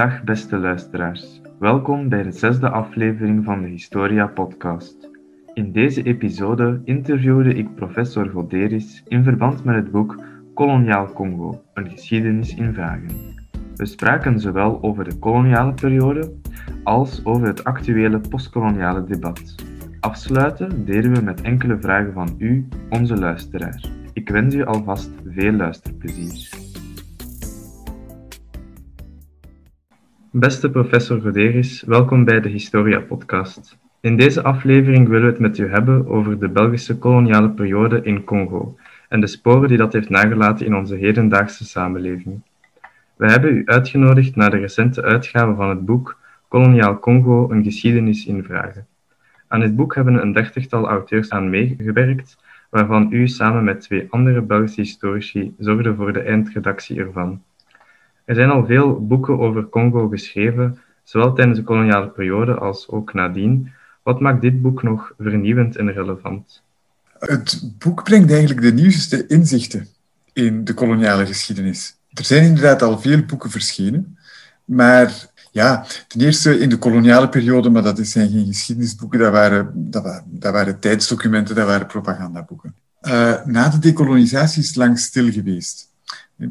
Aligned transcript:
Dag 0.00 0.24
beste 0.24 0.56
luisteraars. 0.56 1.40
Welkom 1.58 2.08
bij 2.08 2.22
de 2.22 2.32
zesde 2.32 2.70
aflevering 2.70 3.44
van 3.44 3.62
de 3.62 3.68
Historia 3.68 4.26
podcast. 4.26 5.08
In 5.54 5.72
deze 5.72 6.02
episode 6.02 6.80
interviewde 6.84 7.54
ik 7.54 7.74
professor 7.74 8.28
Goderis 8.28 9.02
in 9.08 9.22
verband 9.22 9.64
met 9.64 9.74
het 9.74 9.90
boek 9.90 10.22
Koloniaal 10.54 11.12
Congo, 11.12 11.62
een 11.74 11.90
geschiedenis 11.90 12.54
in 12.54 12.74
vragen. 12.74 13.36
We 13.74 13.86
spraken 13.86 14.40
zowel 14.40 14.82
over 14.82 15.04
de 15.04 15.18
koloniale 15.18 15.74
periode 15.74 16.32
als 16.84 17.24
over 17.24 17.46
het 17.46 17.64
actuele 17.64 18.20
postkoloniale 18.20 19.04
debat. 19.04 19.54
Afsluiten 20.00 20.84
deden 20.84 21.12
we 21.12 21.22
met 21.22 21.40
enkele 21.40 21.78
vragen 21.80 22.12
van 22.12 22.34
u, 22.38 22.68
onze 22.90 23.16
luisteraar. 23.16 23.84
Ik 24.12 24.28
wens 24.28 24.54
u 24.54 24.64
alvast 24.64 25.10
veel 25.24 25.52
luisterplezier. 25.52 26.59
Beste 30.32 30.70
professor 30.70 31.20
Goderis, 31.20 31.82
welkom 31.86 32.24
bij 32.24 32.40
de 32.40 32.48
Historia 32.48 33.00
podcast. 33.00 33.78
In 34.00 34.16
deze 34.16 34.42
aflevering 34.42 35.08
willen 35.08 35.24
we 35.24 35.30
het 35.30 35.40
met 35.40 35.58
u 35.58 35.70
hebben 35.70 36.06
over 36.06 36.38
de 36.38 36.48
Belgische 36.48 36.98
koloniale 36.98 37.50
periode 37.50 38.00
in 38.02 38.24
Congo 38.24 38.76
en 39.08 39.20
de 39.20 39.26
sporen 39.26 39.68
die 39.68 39.76
dat 39.76 39.92
heeft 39.92 40.08
nagelaten 40.08 40.66
in 40.66 40.76
onze 40.76 40.96
hedendaagse 40.96 41.64
samenleving. 41.64 42.40
We 43.16 43.30
hebben 43.30 43.56
u 43.56 43.62
uitgenodigd 43.64 44.36
naar 44.36 44.50
de 44.50 44.56
recente 44.56 45.02
uitgave 45.02 45.54
van 45.54 45.68
het 45.68 45.84
boek 45.84 46.18
Koloniaal 46.48 46.98
Congo, 46.98 47.50
een 47.50 47.64
geschiedenis 47.64 48.26
in 48.26 48.44
vragen. 48.44 48.86
Aan 49.48 49.60
dit 49.60 49.76
boek 49.76 49.94
hebben 49.94 50.22
een 50.22 50.32
dertigtal 50.32 50.88
auteurs 50.88 51.30
aan 51.30 51.50
meegewerkt, 51.50 52.38
waarvan 52.68 53.08
u 53.10 53.28
samen 53.28 53.64
met 53.64 53.80
twee 53.80 54.06
andere 54.10 54.40
Belgische 54.40 54.80
historici 54.80 55.54
zorgde 55.58 55.94
voor 55.94 56.12
de 56.12 56.20
eindredactie 56.20 56.98
ervan. 56.98 57.42
Er 58.30 58.36
zijn 58.36 58.50
al 58.50 58.66
veel 58.66 59.06
boeken 59.06 59.38
over 59.38 59.68
Congo 59.68 60.08
geschreven, 60.08 60.78
zowel 61.02 61.32
tijdens 61.32 61.58
de 61.58 61.64
koloniale 61.64 62.08
periode 62.08 62.54
als 62.54 62.88
ook 62.88 63.12
nadien. 63.12 63.72
Wat 64.02 64.20
maakt 64.20 64.40
dit 64.40 64.62
boek 64.62 64.82
nog 64.82 65.12
vernieuwend 65.18 65.76
en 65.76 65.92
relevant? 65.92 66.62
Het 67.18 67.72
boek 67.78 68.04
brengt 68.04 68.30
eigenlijk 68.30 68.60
de 68.60 68.72
nieuwste 68.72 69.26
inzichten 69.26 69.86
in 70.32 70.64
de 70.64 70.74
koloniale 70.74 71.26
geschiedenis. 71.26 71.96
Er 72.12 72.24
zijn 72.24 72.44
inderdaad 72.44 72.82
al 72.82 72.98
veel 72.98 73.24
boeken 73.24 73.50
verschenen, 73.50 74.18
maar 74.64 75.26
ja, 75.50 75.86
ten 76.08 76.20
eerste 76.20 76.58
in 76.58 76.68
de 76.68 76.78
koloniale 76.78 77.28
periode, 77.28 77.70
maar 77.70 77.82
dat 77.82 77.98
zijn 77.98 78.30
geen 78.30 78.46
geschiedenisboeken, 78.46 79.18
dat 79.18 79.32
waren, 79.32 79.72
dat 79.74 80.02
waren, 80.02 80.24
dat 80.26 80.52
waren 80.52 80.80
tijdsdocumenten, 80.80 81.54
dat 81.54 81.66
waren 81.66 81.86
propagandaboeken. 81.86 82.74
Uh, 83.02 83.44
na 83.44 83.68
de 83.68 83.78
dekolonisatie 83.78 84.62
is 84.62 84.74
lang 84.74 84.98
stil 84.98 85.32
geweest. 85.32 85.89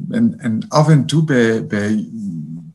En, 0.09 0.33
en 0.37 0.65
af 0.67 0.89
en 0.89 1.05
toe 1.05 1.23
bij, 1.23 1.65
bij, 1.65 2.09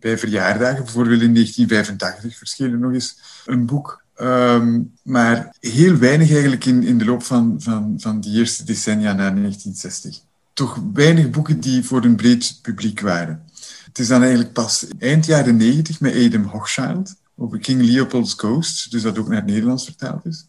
bij 0.00 0.18
verjaardagen, 0.18 0.84
bijvoorbeeld 0.84 1.22
in 1.22 1.34
1985 1.34 2.38
verscheen 2.38 2.72
er 2.72 2.78
nog 2.78 2.92
eens 2.92 3.18
een 3.46 3.66
boek. 3.66 4.02
Um, 4.20 4.92
maar 5.02 5.56
heel 5.60 5.96
weinig 5.96 6.30
eigenlijk 6.30 6.64
in, 6.64 6.82
in 6.82 6.98
de 6.98 7.04
loop 7.04 7.22
van, 7.22 7.54
van, 7.58 7.94
van 7.98 8.20
die 8.20 8.38
eerste 8.38 8.64
decennia 8.64 9.12
na 9.12 9.30
1960. 9.30 10.18
Toch 10.52 10.80
weinig 10.92 11.30
boeken 11.30 11.60
die 11.60 11.84
voor 11.84 12.04
een 12.04 12.16
breed 12.16 12.58
publiek 12.62 13.00
waren. 13.00 13.42
Het 13.84 13.98
is 13.98 14.08
dan 14.08 14.20
eigenlijk 14.20 14.52
pas 14.52 14.86
eind 14.98 15.26
jaren 15.26 15.56
90 15.56 16.00
met 16.00 16.14
Adam 16.14 16.44
Hochschild 16.44 17.14
over 17.36 17.58
King 17.58 17.82
Leopold's 17.82 18.34
Ghost, 18.36 18.90
dus 18.90 19.02
dat 19.02 19.18
ook 19.18 19.28
naar 19.28 19.36
het 19.36 19.46
Nederlands 19.46 19.84
vertaald 19.84 20.26
is. 20.26 20.46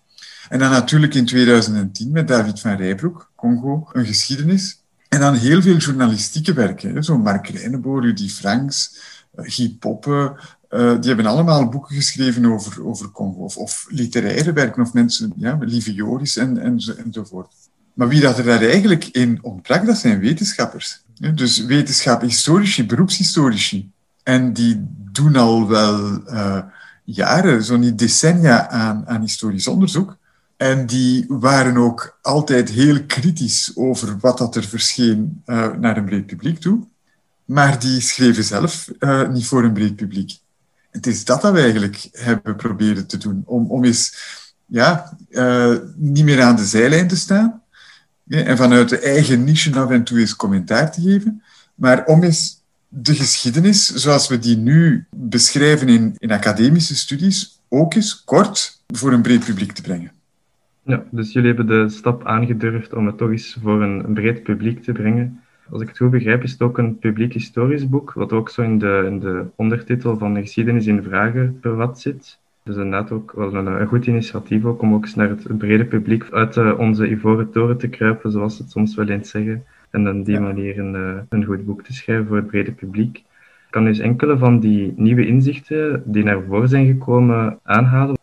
En 0.49 0.59
dan 0.59 0.69
natuurlijk 0.69 1.13
in 1.13 1.25
2010 1.25 2.11
met 2.11 2.27
David 2.27 2.59
van 2.59 2.75
Rijbroek, 2.75 3.31
Congo, 3.35 3.89
een 3.91 4.05
geschiedenis. 4.05 4.79
En 5.15 5.21
dan 5.21 5.33
heel 5.33 5.61
veel 5.61 5.77
journalistieke 5.77 6.53
werken, 6.53 7.03
zo 7.03 7.17
Mark 7.17 7.47
Reineboer, 7.47 8.01
Rudy 8.01 8.29
Franks, 8.29 8.97
uh, 9.35 9.45
Guy 9.47 9.75
Poppe, 9.79 10.35
uh, 10.69 10.91
die 10.99 11.07
hebben 11.07 11.25
allemaal 11.25 11.69
boeken 11.69 11.95
geschreven 11.95 12.45
over, 12.45 12.85
over 12.85 13.11
Congo, 13.11 13.49
of, 13.55 13.85
literaire 13.89 14.53
werken, 14.53 14.83
of 14.83 14.93
mensen, 14.93 15.33
ja, 15.35 15.57
Lieve 15.59 15.93
Joris 15.93 16.37
en, 16.37 16.57
en, 16.57 16.79
enzovoort. 17.05 17.47
Maar 17.93 18.07
wie 18.07 18.21
dat 18.21 18.37
er 18.37 18.43
daar 18.43 18.61
eigenlijk 18.61 19.05
in 19.05 19.39
ontbrak, 19.41 19.85
dat 19.85 19.97
zijn 19.97 20.19
wetenschappers. 20.19 21.03
Dus 21.35 21.65
wetenschap, 21.65 22.21
historici, 22.21 22.85
beroepshistorici. 22.85 23.91
En 24.23 24.53
die 24.53 24.85
doen 25.11 25.35
al 25.35 25.67
wel 25.67 26.21
uh, 26.27 26.57
jaren, 27.03 27.63
zo 27.63 27.77
niet 27.77 27.99
decennia 27.99 28.69
aan, 28.69 29.07
aan 29.07 29.21
historisch 29.21 29.67
onderzoek. 29.67 30.17
En 30.57 30.85
die 30.85 31.25
waren 31.27 31.77
ook 31.77 32.17
altijd 32.21 32.69
heel 32.69 33.03
kritisch 33.03 33.71
over 33.75 34.17
wat 34.19 34.37
dat 34.37 34.55
er 34.55 34.63
verscheen 34.63 35.41
uh, 35.45 35.73
naar 35.73 35.97
een 35.97 36.05
breed 36.05 36.25
publiek 36.25 36.59
toe. 36.59 36.79
Maar 37.45 37.79
die 37.79 38.01
schreven 38.01 38.43
zelf 38.43 38.89
uh, 38.99 39.29
niet 39.29 39.45
voor 39.45 39.63
een 39.63 39.73
breed 39.73 39.95
publiek. 39.95 40.39
Het 40.91 41.07
is 41.07 41.25
dat 41.25 41.41
dat 41.41 41.53
we 41.53 41.59
eigenlijk 41.59 42.09
hebben 42.11 42.55
proberen 42.55 43.07
te 43.07 43.17
doen. 43.17 43.43
Om, 43.45 43.71
om 43.71 43.85
eens 43.85 44.17
ja, 44.65 45.17
uh, 45.29 45.75
niet 45.95 46.25
meer 46.25 46.41
aan 46.41 46.55
de 46.55 46.65
zijlijn 46.65 47.07
te 47.07 47.17
staan. 47.17 47.61
En 48.27 48.57
vanuit 48.57 48.89
de 48.89 48.99
eigen 48.99 49.43
niche 49.43 49.79
af 49.79 49.89
en 49.89 50.03
toe 50.03 50.19
eens 50.19 50.35
commentaar 50.35 50.91
te 50.91 51.01
geven. 51.01 51.43
Maar 51.75 52.05
om 52.05 52.23
eens 52.23 52.61
de 52.87 53.15
geschiedenis, 53.15 53.93
zoals 53.93 54.27
we 54.27 54.39
die 54.39 54.57
nu 54.57 55.05
beschrijven 55.15 55.89
in, 55.89 56.15
in 56.17 56.31
academische 56.31 56.95
studies, 56.95 57.59
ook 57.69 57.93
eens 57.93 58.23
kort 58.23 58.81
voor 58.87 59.13
een 59.13 59.21
breed 59.21 59.45
publiek 59.45 59.71
te 59.71 59.81
brengen. 59.81 60.14
Ja, 60.87 61.03
dus 61.09 61.33
jullie 61.33 61.53
hebben 61.53 61.67
de 61.67 61.89
stap 61.89 62.25
aangedurfd 62.25 62.93
om 62.93 63.05
het 63.05 63.17
toch 63.17 63.29
eens 63.29 63.57
voor 63.61 63.81
een 63.81 64.13
breed 64.13 64.43
publiek 64.43 64.83
te 64.83 64.91
brengen. 64.91 65.39
Als 65.69 65.81
ik 65.81 65.87
het 65.87 65.97
goed 65.97 66.09
begrijp, 66.09 66.43
is 66.43 66.51
het 66.51 66.61
ook 66.61 66.77
een 66.77 66.99
publiek 66.99 67.33
historisch 67.33 67.89
boek, 67.89 68.13
wat 68.13 68.33
ook 68.33 68.49
zo 68.49 68.61
in 68.61 68.77
de, 68.77 69.03
in 69.05 69.19
de 69.19 69.45
ondertitel 69.55 70.17
van 70.17 70.33
de 70.33 70.41
geschiedenis 70.41 70.87
in 70.87 71.03
vragen 71.03 71.57
vervat 71.61 71.99
zit. 71.99 72.39
Dus 72.63 72.75
inderdaad 72.75 73.11
ook 73.11 73.31
wel 73.35 73.55
een, 73.55 73.65
een 73.65 73.87
goed 73.87 74.05
initiatief 74.05 74.65
ook, 74.65 74.81
om 74.81 74.93
ook 74.93 75.03
eens 75.03 75.15
naar 75.15 75.29
het 75.29 75.57
brede 75.57 75.85
publiek 75.85 76.27
uit 76.31 76.55
uh, 76.55 76.79
onze 76.79 77.09
ivoren 77.09 77.51
toren 77.51 77.77
te 77.77 77.87
kruipen, 77.87 78.31
zoals 78.31 78.55
ze 78.55 78.61
het 78.61 78.71
soms 78.71 78.95
wel 78.95 79.07
eens 79.07 79.29
zeggen. 79.29 79.63
En 79.89 80.03
dan 80.03 80.23
die 80.23 80.33
ja. 80.33 80.41
manier 80.41 80.79
een, 80.79 80.95
uh, 80.95 81.17
een 81.29 81.45
goed 81.45 81.65
boek 81.65 81.83
te 81.83 81.93
schrijven 81.93 82.27
voor 82.27 82.35
het 82.35 82.47
brede 82.47 82.71
publiek. 82.71 83.17
Ik 83.17 83.25
kan 83.69 83.85
dus 83.85 83.99
enkele 83.99 84.37
van 84.37 84.59
die 84.59 84.93
nieuwe 84.95 85.27
inzichten 85.27 86.03
die 86.05 86.23
naar 86.23 86.43
voren 86.47 86.69
zijn 86.69 86.85
gekomen 86.85 87.59
aanhalen. 87.63 88.17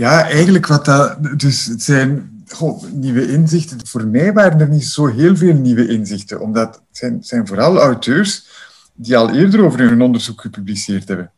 Ja, 0.00 0.28
eigenlijk 0.28 0.66
wat 0.66 0.84
dat... 0.84 1.16
Dus 1.38 1.66
het 1.66 1.82
zijn 1.82 2.42
goh, 2.48 2.82
nieuwe 2.92 3.32
inzichten. 3.32 3.86
Voor 3.86 4.06
mij 4.06 4.32
waren 4.32 4.60
er 4.60 4.68
niet 4.68 4.84
zo 4.84 5.06
heel 5.06 5.36
veel 5.36 5.54
nieuwe 5.54 5.88
inzichten, 5.88 6.40
omdat 6.40 6.74
het 6.74 6.82
zijn, 6.90 7.18
zijn 7.20 7.46
vooral 7.46 7.78
auteurs 7.78 8.46
die 8.94 9.16
al 9.16 9.30
eerder 9.30 9.64
over 9.64 9.78
hun 9.78 10.02
onderzoek 10.02 10.40
gepubliceerd 10.40 11.08
hebben, 11.08 11.30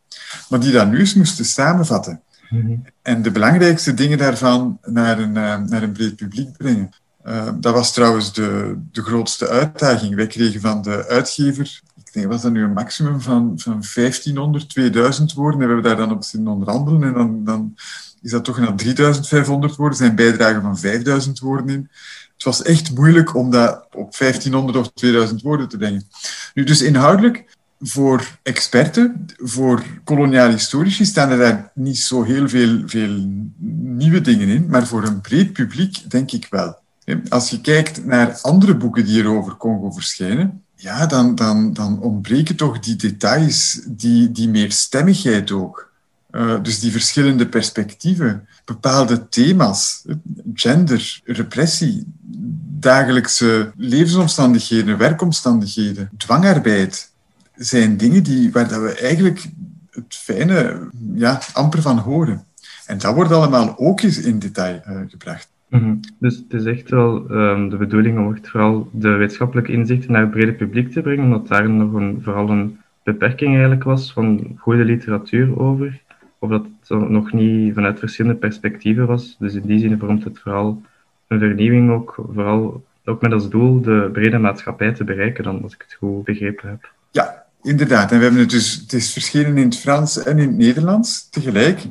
maar 0.49 0.59
die 0.59 0.71
dat 0.71 0.89
nu 0.89 0.99
eens 0.99 1.13
moesten 1.13 1.45
samenvatten. 1.45 2.21
Mm 2.49 2.61
-hmm. 2.61 2.83
En 3.01 3.21
de 3.21 3.31
belangrijkste 3.31 3.93
dingen 3.93 4.17
daarvan 4.17 4.79
naar 4.85 5.19
een, 5.19 5.35
uh, 5.35 5.57
naar 5.57 5.83
een 5.83 5.91
breed 5.91 6.15
publiek 6.15 6.57
brengen. 6.57 6.89
Uh, 7.25 7.49
dat 7.55 7.73
was 7.73 7.93
trouwens 7.93 8.33
de, 8.33 8.77
de 8.91 9.01
grootste 9.01 9.49
uitdaging. 9.49 10.15
Wij 10.15 10.27
kregen 10.27 10.61
van 10.61 10.81
de 10.81 11.07
uitgever, 11.07 11.81
ik 12.05 12.13
denk, 12.13 12.27
was 12.27 12.41
dat 12.41 12.51
nu 12.51 12.63
een 12.63 12.73
maximum 12.73 13.21
van, 13.21 13.53
van 13.55 13.83
1500, 13.93 14.69
2000 14.69 15.33
woorden. 15.33 15.61
En 15.61 15.67
we 15.67 15.73
hebben 15.73 15.91
daar 15.91 16.07
dan 16.07 16.15
op 16.15 16.23
zitten 16.23 16.51
onderhandelen. 16.51 17.03
En 17.03 17.13
dan, 17.13 17.43
dan 17.43 17.75
is 18.23 18.31
dat 18.31 18.43
toch 18.43 18.59
naar 18.59 18.75
3500 18.75 19.75
woorden, 19.75 19.97
zijn 19.97 20.15
bijdragen 20.15 20.61
van 20.61 20.77
5000 20.77 21.39
woorden 21.39 21.69
in. 21.69 21.89
Het 22.33 22.43
was 22.43 22.61
echt 22.61 22.95
moeilijk 22.95 23.35
om 23.35 23.51
dat 23.51 23.85
op 23.91 24.17
1500 24.17 24.77
of 24.77 24.91
2000 24.93 25.41
woorden 25.41 25.67
te 25.67 25.77
brengen. 25.77 26.03
Nu, 26.53 26.63
dus 26.63 26.81
inhoudelijk, 26.81 27.45
voor 27.79 28.27
experten, 28.43 29.25
voor 29.37 29.83
koloniale 30.03 30.53
historici, 30.53 31.05
staan 31.05 31.29
er 31.29 31.37
daar 31.37 31.71
niet 31.73 31.99
zo 31.99 32.23
heel 32.23 32.49
veel, 32.49 32.81
veel 32.85 33.27
nieuwe 33.79 34.21
dingen 34.21 34.47
in, 34.47 34.67
maar 34.69 34.87
voor 34.87 35.03
een 35.03 35.21
breed 35.21 35.53
publiek 35.53 36.11
denk 36.11 36.31
ik 36.31 36.47
wel. 36.49 36.81
Als 37.29 37.49
je 37.49 37.61
kijkt 37.61 38.05
naar 38.05 38.39
andere 38.41 38.75
boeken 38.75 39.05
die 39.05 39.21
er 39.21 39.29
over 39.29 39.57
Congo 39.57 39.91
verschijnen, 39.91 40.63
ja, 40.75 41.05
dan, 41.05 41.35
dan, 41.35 41.73
dan 41.73 42.01
ontbreken 42.01 42.55
toch 42.55 42.79
die 42.79 42.95
details, 42.95 43.81
die, 43.87 44.31
die 44.31 44.49
meerstemmigheid 44.49 45.51
ook. 45.51 45.92
Uh, 46.35 46.61
dus 46.61 46.79
die 46.79 46.91
verschillende 46.91 47.47
perspectieven, 47.47 48.47
bepaalde 48.65 49.29
thema's, 49.29 50.05
gender, 50.53 51.21
repressie, 51.23 52.03
dagelijkse 52.79 53.71
levensomstandigheden, 53.77 54.97
werkomstandigheden, 54.97 56.09
dwangarbeid, 56.17 57.13
zijn 57.55 57.97
dingen 57.97 58.23
die, 58.23 58.51
waar 58.51 58.67
dat 58.67 58.81
we 58.81 58.93
eigenlijk 58.93 59.45
het 59.89 60.15
fijne 60.15 60.89
ja, 61.13 61.39
amper 61.53 61.81
van 61.81 61.97
horen. 61.97 62.43
En 62.85 62.97
dat 62.97 63.15
wordt 63.15 63.31
allemaal 63.31 63.77
ook 63.77 64.01
eens 64.01 64.21
in 64.21 64.39
detail 64.39 64.81
uh, 64.89 64.99
gebracht. 65.07 65.49
-hmm. 65.69 65.99
Dus 66.19 66.35
het 66.35 66.53
is 66.53 66.65
echt 66.65 66.89
wel 66.89 67.31
um, 67.31 67.69
de 67.69 67.77
bedoeling 67.77 68.19
om 68.19 68.37
vooral 68.41 68.89
de 68.91 69.09
wetenschappelijke 69.09 69.71
inzichten 69.71 70.11
naar 70.11 70.21
het 70.21 70.31
brede 70.31 70.53
publiek 70.53 70.91
te 70.91 71.01
brengen, 71.01 71.23
omdat 71.23 71.47
daar 71.47 71.69
nog 71.69 71.93
een, 71.93 72.19
vooral 72.23 72.49
een 72.49 72.77
beperking 73.03 73.51
eigenlijk 73.51 73.83
was 73.83 74.13
van 74.13 74.55
goede 74.57 74.83
literatuur 74.83 75.59
over 75.59 76.01
of 76.43 76.49
dat 76.49 76.65
het 76.87 77.09
nog 77.09 77.31
niet 77.31 77.73
vanuit 77.73 77.99
verschillende 77.99 78.37
perspectieven 78.37 79.07
was. 79.07 79.35
Dus 79.39 79.53
in 79.53 79.61
die 79.61 79.79
zin 79.79 79.99
vormt 79.99 80.23
het 80.23 80.39
vooral 80.39 80.81
een 81.27 81.39
vernieuwing 81.39 81.91
ook, 81.91 82.25
vooral 82.33 82.83
ook 83.05 83.21
met 83.21 83.31
als 83.31 83.49
doel 83.49 83.81
de 83.81 84.09
brede 84.13 84.37
maatschappij 84.37 84.93
te 84.93 85.03
bereiken, 85.03 85.43
dan 85.43 85.63
als 85.63 85.73
ik 85.73 85.81
het 85.87 85.93
goed 85.93 86.23
begrepen 86.23 86.69
heb. 86.69 86.91
Ja, 87.11 87.45
inderdaad. 87.61 88.11
En 88.11 88.17
we 88.17 88.23
hebben 88.23 88.41
het 88.41 88.49
dus, 88.49 88.73
het 88.73 88.93
is 88.93 89.13
verschenen 89.13 89.57
in 89.57 89.65
het 89.65 89.77
Frans 89.77 90.23
en 90.23 90.37
in 90.37 90.47
het 90.47 90.57
Nederlands 90.57 91.29
tegelijk. 91.29 91.81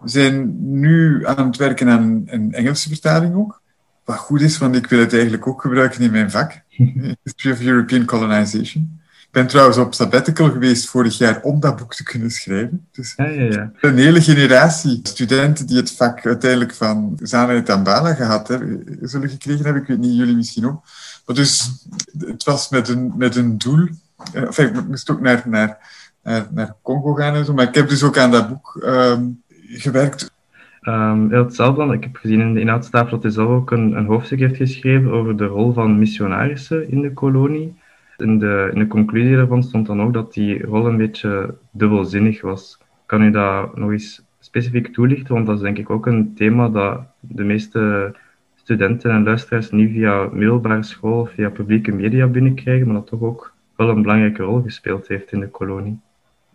We 0.00 0.08
zijn 0.08 0.56
nu 0.80 1.26
aan 1.26 1.46
het 1.46 1.56
werken 1.56 1.88
aan 1.88 2.22
een 2.26 2.52
Engelse 2.52 2.88
vertaling 2.88 3.34
ook. 3.34 3.60
Wat 4.04 4.16
goed 4.16 4.40
is, 4.40 4.58
want 4.58 4.76
ik 4.76 4.86
wil 4.86 4.98
het 4.98 5.12
eigenlijk 5.12 5.46
ook 5.46 5.62
gebruiken 5.62 6.02
in 6.02 6.10
mijn 6.10 6.30
vak. 6.30 6.60
History 7.22 7.54
of 7.54 7.60
European 7.60 8.04
Colonization. 8.04 9.00
Ik 9.32 9.38
ben 9.38 9.46
trouwens 9.46 9.78
op 9.78 9.94
sabbatical 9.94 10.50
geweest 10.50 10.88
vorig 10.88 11.18
jaar 11.18 11.42
om 11.42 11.60
dat 11.60 11.76
boek 11.76 11.94
te 11.94 12.02
kunnen 12.02 12.30
schrijven. 12.30 12.86
Dus 12.90 13.14
Ja, 13.16 13.24
ja, 13.24 13.42
ja. 13.42 13.72
een 13.80 13.96
hele 13.96 14.20
generatie 14.20 15.00
studenten 15.02 15.66
die 15.66 15.76
het 15.76 15.92
vak 15.92 16.26
uiteindelijk 16.26 16.74
van 16.74 17.18
Zana 17.22 17.52
en 17.52 17.64
Tambala 17.64 18.14
gehad 18.14 18.48
hebben, 18.48 18.98
zullen 19.00 19.28
gekregen 19.28 19.64
hebben. 19.64 19.82
Ik 19.82 19.88
weet 19.88 19.98
niet, 19.98 20.16
jullie 20.16 20.36
misschien 20.36 20.66
ook. 20.66 20.82
Maar 21.26 21.36
dus, 21.36 21.70
het 22.18 22.44
was 22.44 22.68
met 22.68 22.88
een, 22.88 23.12
met 23.16 23.36
een 23.36 23.58
doel. 23.58 23.88
Eh, 24.32 24.42
Enfin, 24.42 24.74
ik 24.74 24.88
moest 24.88 25.10
ook 25.10 25.20
naar, 25.20 25.42
naar, 25.46 25.78
naar, 26.22 26.46
naar 26.50 26.74
Congo 26.82 27.14
gaan 27.14 27.34
en 27.34 27.44
zo. 27.44 27.52
Maar 27.52 27.68
ik 27.68 27.74
heb 27.74 27.88
dus 27.88 28.02
ook 28.02 28.18
aan 28.18 28.30
dat 28.30 28.48
boek 28.48 28.80
ehm, 28.82 29.24
gewerkt. 29.66 30.32
Ehm, 30.80 31.28
heel 31.28 31.44
hetzelfde 31.44 31.80
dan. 31.80 31.92
Ik 31.92 32.02
heb 32.02 32.16
gezien 32.16 32.40
in 32.40 32.54
de 32.54 32.60
inhoudstafel 32.60 33.10
dat 33.10 33.22
hij 33.22 33.32
zelf 33.32 33.48
ook 33.48 33.70
een, 33.70 33.92
een 33.92 34.06
hoofdstuk 34.06 34.38
heeft 34.38 34.56
geschreven 34.56 35.10
over 35.10 35.36
de 35.36 35.46
rol 35.46 35.72
van 35.72 35.98
missionarissen 35.98 36.90
in 36.90 37.00
de 37.00 37.12
kolonie. 37.12 37.80
In 38.22 38.38
de, 38.38 38.70
in 38.72 38.78
de 38.78 38.86
conclusie 38.86 39.36
daarvan 39.36 39.62
stond 39.62 39.86
dan 39.86 40.02
ook 40.02 40.12
dat 40.12 40.32
die 40.32 40.62
rol 40.62 40.86
een 40.86 40.96
beetje 40.96 41.54
dubbelzinnig 41.70 42.40
was. 42.40 42.78
Kan 43.06 43.22
u 43.22 43.30
dat 43.30 43.76
nog 43.76 43.90
eens 43.90 44.22
specifiek 44.40 44.92
toelichten? 44.92 45.34
Want 45.34 45.46
dat 45.46 45.56
is 45.56 45.62
denk 45.62 45.78
ik 45.78 45.90
ook 45.90 46.06
een 46.06 46.34
thema 46.34 46.68
dat 46.68 47.00
de 47.20 47.44
meeste 47.44 48.14
studenten 48.54 49.10
en 49.10 49.24
luisteraars 49.24 49.70
niet 49.70 49.90
via 49.90 50.28
middelbare 50.32 50.82
school 50.82 51.20
of 51.20 51.30
via 51.30 51.50
publieke 51.50 51.92
media 51.92 52.26
binnenkrijgen, 52.26 52.86
maar 52.86 52.96
dat 52.96 53.06
toch 53.06 53.20
ook 53.20 53.54
wel 53.76 53.88
een 53.88 54.02
belangrijke 54.02 54.42
rol 54.42 54.62
gespeeld 54.62 55.08
heeft 55.08 55.32
in 55.32 55.40
de 55.40 55.48
kolonie. 55.48 55.98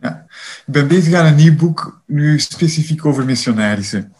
Ja. 0.01 0.25
Ik 0.65 0.73
ben 0.73 0.87
bezig 0.87 1.13
aan 1.13 1.25
een 1.25 1.35
nieuw 1.35 1.55
boek, 1.55 2.01
nu 2.05 2.39
specifiek 2.39 3.05
over 3.05 3.25
missionarissen. 3.25 4.13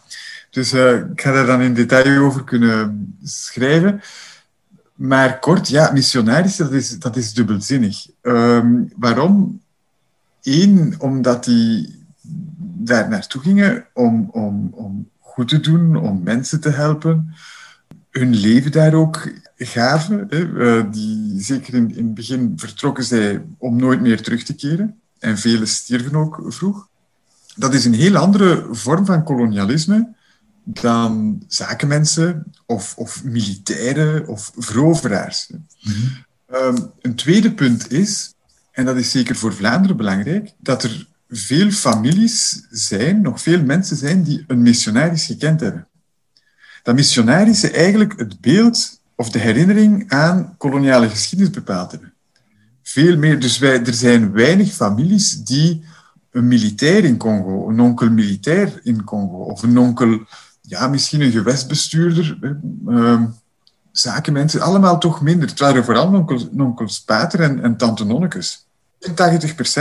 Dus 0.49 0.73
eh, 0.73 0.95
ik 0.95 1.21
ga 1.21 1.31
daar 1.31 1.45
dan 1.45 1.61
in 1.61 1.73
detail 1.73 2.23
over 2.23 2.44
kunnen 2.44 3.15
schrijven. 3.23 4.01
Maar 4.97 5.39
kort, 5.39 5.67
ja, 5.67 5.91
missionarissen, 5.91 6.65
dat 6.65 6.73
is, 6.73 6.99
dat 6.99 7.15
is 7.15 7.33
dubbelzinnig. 7.33 8.07
Ehm, 8.21 8.83
waarom? 8.95 9.61
Eén, 10.41 10.95
omdat 10.99 11.44
die 11.44 11.95
daar 12.79 13.09
naartoe 13.09 13.41
gingen 13.41 13.85
om, 13.94 14.29
om, 14.31 14.69
om 14.73 15.09
goed 15.19 15.47
te 15.47 15.59
doen, 15.59 15.95
om 15.95 16.23
mensen 16.23 16.59
te 16.59 16.69
helpen. 16.69 17.33
Hun 18.09 18.35
leven 18.35 18.71
daar 18.71 18.94
ook 18.94 19.31
gaven. 19.57 20.25
Hè. 20.29 20.77
Eh, 20.77 20.91
die, 20.91 21.41
zeker 21.41 21.73
in, 21.73 21.95
in 21.95 22.05
het 22.05 22.13
begin 22.13 22.53
vertrokken 22.55 23.03
zij 23.03 23.41
om 23.57 23.75
nooit 23.75 24.01
meer 24.01 24.21
terug 24.21 24.44
te 24.44 24.55
keren. 24.55 24.99
En 25.19 25.38
velen 25.38 25.67
stierven 25.67 26.15
ook 26.15 26.41
vroeg. 26.47 26.88
Dat 27.55 27.73
is 27.73 27.85
een 27.85 27.94
heel 27.94 28.15
andere 28.15 28.67
vorm 28.71 29.05
van 29.05 29.23
kolonialisme 29.23 30.15
dan 30.69 31.44
zakenmensen 31.48 32.54
of, 32.66 32.94
of 32.98 33.24
militairen 33.24 34.28
of 34.28 34.52
veroveraars. 34.56 35.50
Ehm, 36.48 36.78
een 37.02 37.16
tweede 37.16 37.54
punt 37.54 37.92
is, 37.92 38.34
en 38.72 38.86
dat 38.86 38.98
is 38.98 39.12
zeker 39.12 39.36
voor 39.36 39.54
Vlaanderen 39.54 39.98
belangrijk, 39.98 40.54
dat 40.60 40.84
er 40.84 41.08
veel 41.30 41.72
families 41.72 42.66
zijn, 42.69 43.22
nog 43.22 43.42
veel 43.42 43.64
mensen 43.64 43.98
zijn 43.98 44.24
die 44.24 44.44
een 44.48 44.62
missionaris 44.62 45.25
gekend 45.25 45.60
hebben. 45.60 45.88
Dat 46.84 46.96
missionarissen 46.96 47.74
eigenlijk 47.74 48.19
het 48.19 48.42
beeld 48.42 49.00
of 49.16 49.30
de 49.30 49.40
herinnering 49.40 50.12
aan 50.12 50.56
koloniale 50.58 51.10
geschiedenis 51.10 51.54
bepaald 51.54 51.92
hebben. 51.92 52.14
Veel 52.84 53.18
meer, 53.18 53.40
dus 53.40 53.58
wij, 53.58 53.86
er 53.86 53.94
zijn 53.94 54.31
weinig 54.31 54.74
families 54.74 55.44
die 55.44 55.84
een 56.31 56.48
militair 56.48 57.04
in 57.04 57.18
Congo, 57.18 57.69
een 57.69 57.80
onkel 57.80 58.10
militair 58.10 58.80
in 58.84 59.04
Congo, 59.04 59.38
of 59.38 59.64
een 59.64 59.78
onkel, 59.78 60.19
ja, 60.68 60.88
misschien 60.88 61.22
een 61.22 61.31
gewestbestuurder, 61.31 62.38
eh, 62.88 63.24
zakenmensen, 63.92 64.62
allemaal 64.62 64.98
toch 65.00 65.22
minder. 65.22 65.50
Het 65.50 65.60
waren 65.60 65.86
vooral 65.86 66.14
onkels, 66.14 66.48
onkels 66.58 67.02
Pater 67.02 67.40
en, 67.40 67.64
en 67.64 67.78
tante 67.78 68.06
Nonnekes. 68.06 68.66
80% 69.00 69.14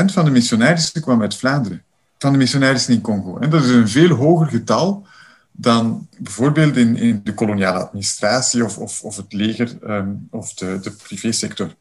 van 0.04 0.24
de 0.24 0.30
missionarissen 0.30 1.02
kwam 1.02 1.22
uit 1.22 1.36
Vlaanderen, 1.36 1.82
van 2.18 2.32
de 2.32 2.38
missionarissen 2.38 2.94
in 2.94 3.00
Congo. 3.00 3.38
En 3.38 3.50
dat 3.50 3.64
is 3.64 3.70
een 3.70 3.88
veel 3.88 4.08
hoger 4.08 4.46
getal 4.46 5.06
dan 5.52 6.08
bijvoorbeeld 6.18 6.76
in, 6.76 6.96
in 6.96 7.20
de 7.24 7.34
koloniale 7.34 7.78
administratie 7.78 8.64
of, 8.64 8.78
of, 8.78 9.02
of 9.02 9.16
het 9.16 9.32
leger 9.32 9.76
um, 9.90 10.28
of 10.30 10.54
de, 10.54 10.78
de 10.82 10.90
privésector. 10.90 11.74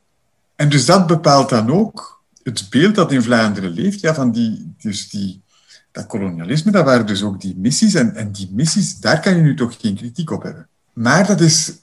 En 0.55 0.69
dus 0.69 0.85
dat 0.85 1.07
bepaalt 1.07 1.49
dan 1.49 1.71
ook 1.71 2.23
het 2.43 2.67
beeld 2.69 2.95
dat 2.95 3.11
in 3.11 3.23
Vlaanderen 3.23 3.71
leeft, 3.71 3.99
ja, 3.99 4.13
van 4.13 4.31
die, 4.31 4.73
dus 4.77 5.09
die, 5.09 5.41
dat 5.95 6.07
kolonialisme, 6.07 6.71
dat 6.71 6.85
waren 6.85 7.05
dus 7.05 7.23
ook 7.23 7.41
die 7.41 7.55
missies. 7.57 7.93
En, 7.93 8.15
en 8.15 8.31
die 8.31 8.49
missies, 8.51 8.99
daar 8.99 9.19
kan 9.19 9.35
je 9.35 9.41
nu 9.41 9.55
toch 9.55 9.77
geen 9.79 9.95
kritiek 9.95 10.31
op 10.31 10.43
hebben. 10.43 10.67
Maar 10.93 11.27
dat 11.27 11.41
is 11.41 11.73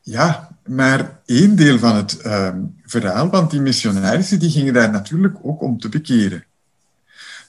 ja, 0.00 0.58
maar 0.66 1.20
één 1.24 1.56
deel 1.56 1.78
van 1.78 1.96
het 1.96 2.24
um, 2.26 2.74
verhaal, 2.84 3.30
want 3.30 3.50
die 3.50 3.60
missionarissen 3.60 4.38
die 4.38 4.50
gingen 4.50 4.74
daar 4.74 4.90
natuurlijk 4.90 5.36
ook 5.42 5.62
om 5.62 5.78
te 5.78 5.88
bekeren. 5.88 6.44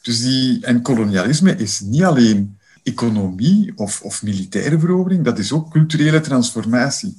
Dus 0.01 0.21
die, 0.21 0.65
en 0.65 0.81
kolonialisme 0.81 1.55
is 1.55 1.79
niet 1.79 2.03
alleen 2.03 2.57
economie 2.83 3.71
of, 3.75 4.01
of 4.01 4.23
militaire 4.23 4.79
verovering, 4.79 5.23
dat 5.23 5.39
is 5.39 5.51
ook 5.51 5.71
culturele 5.71 6.21
transformatie. 6.21 7.17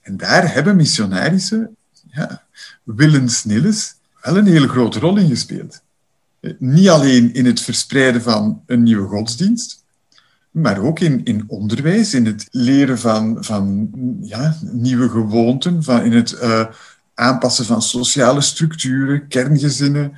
En 0.00 0.16
daar 0.16 0.52
hebben 0.52 0.76
missionarissen, 0.76 1.76
ja, 2.10 2.42
willens 2.82 3.44
wel 3.44 4.36
een 4.36 4.46
hele 4.46 4.68
grote 4.68 4.98
rol 4.98 5.16
in 5.16 5.28
gespeeld. 5.28 5.82
Niet 6.58 6.88
alleen 6.88 7.34
in 7.34 7.46
het 7.46 7.60
verspreiden 7.60 8.22
van 8.22 8.62
een 8.66 8.82
nieuwe 8.82 9.08
godsdienst, 9.08 9.84
maar 10.50 10.78
ook 10.78 11.00
in, 11.00 11.24
in 11.24 11.44
onderwijs, 11.46 12.14
in 12.14 12.26
het 12.26 12.46
leren 12.50 12.98
van, 12.98 13.44
van 13.44 13.90
ja, 14.20 14.56
nieuwe 14.60 15.08
gewoonten, 15.08 15.82
van, 15.82 16.02
in 16.02 16.12
het 16.12 16.32
uh, 16.42 16.66
aanpassen 17.14 17.64
van 17.64 17.82
sociale 17.82 18.40
structuren, 18.40 19.28
kerngezinnen, 19.28 20.12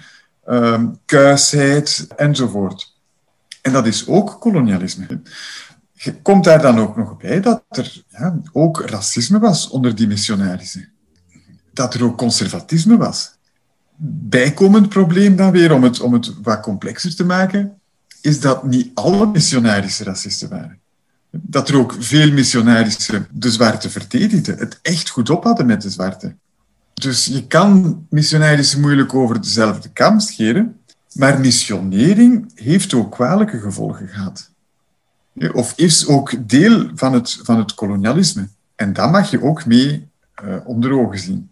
um, 0.49 0.99
kuisheid 1.05 2.07
enzovoort. 2.17 2.97
En 3.63 3.73
dat 3.73 3.87
is 3.87 4.07
ook 4.07 4.37
kolonialisme. 4.41 5.07
Komt 6.23 6.45
daar 6.45 6.63
dan 6.63 6.79
ook 6.79 6.97
nog 6.97 7.17
bij 7.17 7.41
dat 7.41 7.63
er 7.69 8.03
ja, 8.09 8.41
ook 8.53 8.81
racisme 8.81 9.39
was 9.39 9.69
onder 9.69 9.95
die 9.95 10.07
missionarissen? 10.07 10.89
Dat 11.73 11.95
er 11.95 12.05
ook 12.05 12.19
conservatisme 12.19 12.97
was. 12.97 13.38
Bijkomend 14.01 14.89
probleem 14.89 15.37
dan 15.37 15.51
weer, 15.51 15.73
om 15.73 15.83
het, 15.83 16.01
om 16.01 16.13
het 16.13 16.33
wat 16.43 16.61
complexer 16.61 17.15
te 17.15 17.25
maken, 17.25 17.79
is 18.21 18.41
dat 18.41 18.65
niet 18.65 18.91
alle 18.95 19.27
missionarissen 19.27 20.07
racisten 20.07 20.49
waren. 20.49 20.79
Dat 21.31 21.69
er 21.69 21.77
ook 21.77 21.97
veel 21.99 22.33
missionarissen 22.33 23.27
de 23.31 23.51
zwarte 23.51 23.91
verdedigden, 23.91 24.59
het 24.59 24.79
echt 24.83 25.09
goed 25.09 25.31
op 25.31 25.45
hadden 25.45 25.67
met 25.67 25.83
de 25.83 25.91
zwarte. 25.91 26.35
Dus 26.95 27.25
je 27.25 27.47
kan 27.47 28.07
missionarissen 28.11 28.81
moeilijk 28.81 29.15
over 29.15 29.41
dezelfde 29.41 29.89
kam 29.89 30.21
scheren, 30.21 30.77
maar 31.13 31.41
missionering 31.41 32.51
heeft 32.55 32.95
ook 32.95 33.13
kwalijke 33.13 33.61
gevolgen 33.61 34.09
gehad. 34.09 34.51
Of 35.53 35.73
is 35.77 36.07
ook 36.07 36.49
deel 36.49 36.91
van 36.95 37.13
het, 37.13 37.41
van 37.43 37.59
het 37.59 37.75
kolonialisme. 37.75 38.49
En 38.75 38.93
dat 38.93 39.11
mag 39.11 39.31
je 39.31 39.43
ook 39.43 39.67
mee 39.67 40.09
uh, 40.45 40.57
onder 40.65 40.93
ogen 40.93 41.19
zien. 41.19 41.51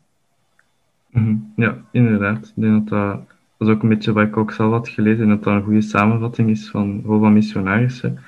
Ja, 1.57 1.77
inderdaad. 1.91 2.53
Ik 2.57 2.63
denk 2.63 2.73
dat 2.73 2.89
dat, 2.89 3.21
dat 3.57 3.69
is 3.69 3.75
ook 3.75 3.83
een 3.83 3.89
beetje 3.89 4.13
wat 4.13 4.27
ik 4.27 4.37
ook 4.37 4.53
zelf 4.53 4.73
had 4.73 4.89
gelezen 4.89 5.23
en 5.23 5.29
dat 5.29 5.43
dat 5.43 5.55
een 5.55 5.63
goede 5.63 5.81
samenvatting 5.81 6.51
is 6.51 6.71
van 6.71 7.03
rol 7.05 7.21
van 7.21 7.33
missionarissen. 7.33 8.19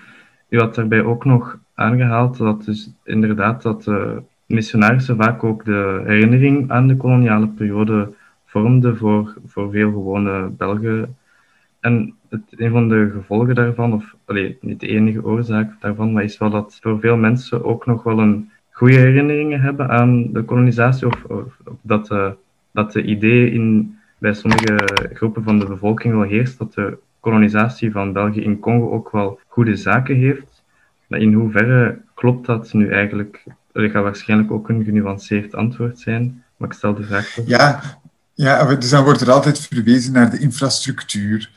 U 0.49 0.59
had 0.59 0.75
daarbij 0.75 1.02
ook 1.04 1.25
nog 1.25 1.59
aangehaald 1.75 2.37
dat 2.37 2.64
dus 2.64 2.90
inderdaad 3.04 3.62
dat 3.62 3.83
de 3.83 4.23
missionarissen 4.47 5.16
vaak 5.16 5.45
ook 5.45 5.64
de 5.64 6.02
herinnering 6.04 6.71
aan 6.71 6.88
de 6.88 6.97
koloniale 6.97 7.49
periode 7.49 8.12
vormden 8.45 8.97
voor, 8.97 9.35
voor 9.47 9.71
veel 9.71 9.90
gewone 9.90 10.49
Belgen. 10.49 11.16
En 11.80 12.14
het, 12.28 12.42
een 12.50 12.71
van 12.71 12.88
de 12.88 13.11
gevolgen 13.14 13.54
daarvan, 13.54 13.92
of 13.92 14.14
niet 14.61 14.80
de 14.80 14.87
enige 14.87 15.25
oorzaak 15.25 15.80
daarvan, 15.80 16.12
maar 16.12 16.25
is 16.25 16.38
wel 16.38 16.50
dat 16.50 16.78
voor 16.83 17.00
veel 17.00 17.16
mensen 17.16 17.64
ook 17.64 17.87
nog 17.87 18.02
wel 18.02 18.18
een 18.18 18.50
goede 18.71 18.97
herinneringen 18.97 19.61
hebben 19.61 19.88
aan 19.88 20.33
de 20.33 20.42
kolonisatie, 20.42 21.07
of, 21.07 21.25
dat, 21.83 22.11
uh, 22.11 22.30
dat 22.73 22.93
de 22.93 23.03
idee 23.03 23.51
in, 23.51 23.99
bij 24.19 24.35
sommige 24.35 24.77
groepen 25.13 25.43
van 25.43 25.59
de 25.59 25.67
bevolking 25.67 26.15
wel 26.15 26.23
heerst 26.23 26.59
dat 26.59 26.75
de 26.75 26.99
kolonisatie 27.21 27.93
van 27.93 28.13
België 28.13 28.43
in 28.43 28.59
Congo 28.59 28.91
ook 28.91 29.11
wel 29.11 29.41
goede 29.47 29.77
zaken 29.77 30.17
heeft. 30.17 30.63
Maar 31.07 31.21
in 31.21 31.33
hoeverre 31.33 32.01
klopt 32.15 32.47
dat 32.47 32.73
nu 32.73 32.93
eigenlijk? 32.93 33.45
Er 33.73 33.91
gaat 33.91 34.03
waarschijnlijk 34.03 34.51
ook 34.51 34.69
een 34.69 34.85
genuanceerd 34.85 35.55
antwoord 35.55 35.99
zijn, 35.99 36.43
maar 36.57 36.69
ik 36.69 36.75
stel 36.75 36.95
de 36.95 37.03
vraag 37.03 37.33
toch. 37.33 37.47
Ja, 37.47 37.81
ja, 38.35 38.75
dus 38.75 38.91
dan 38.91 39.05
wordt 39.05 39.21
er 39.21 39.31
altijd 39.31 39.61
verwezen 39.61 40.13
naar 40.13 40.31
de 40.31 40.39
infrastructuur 40.39 41.51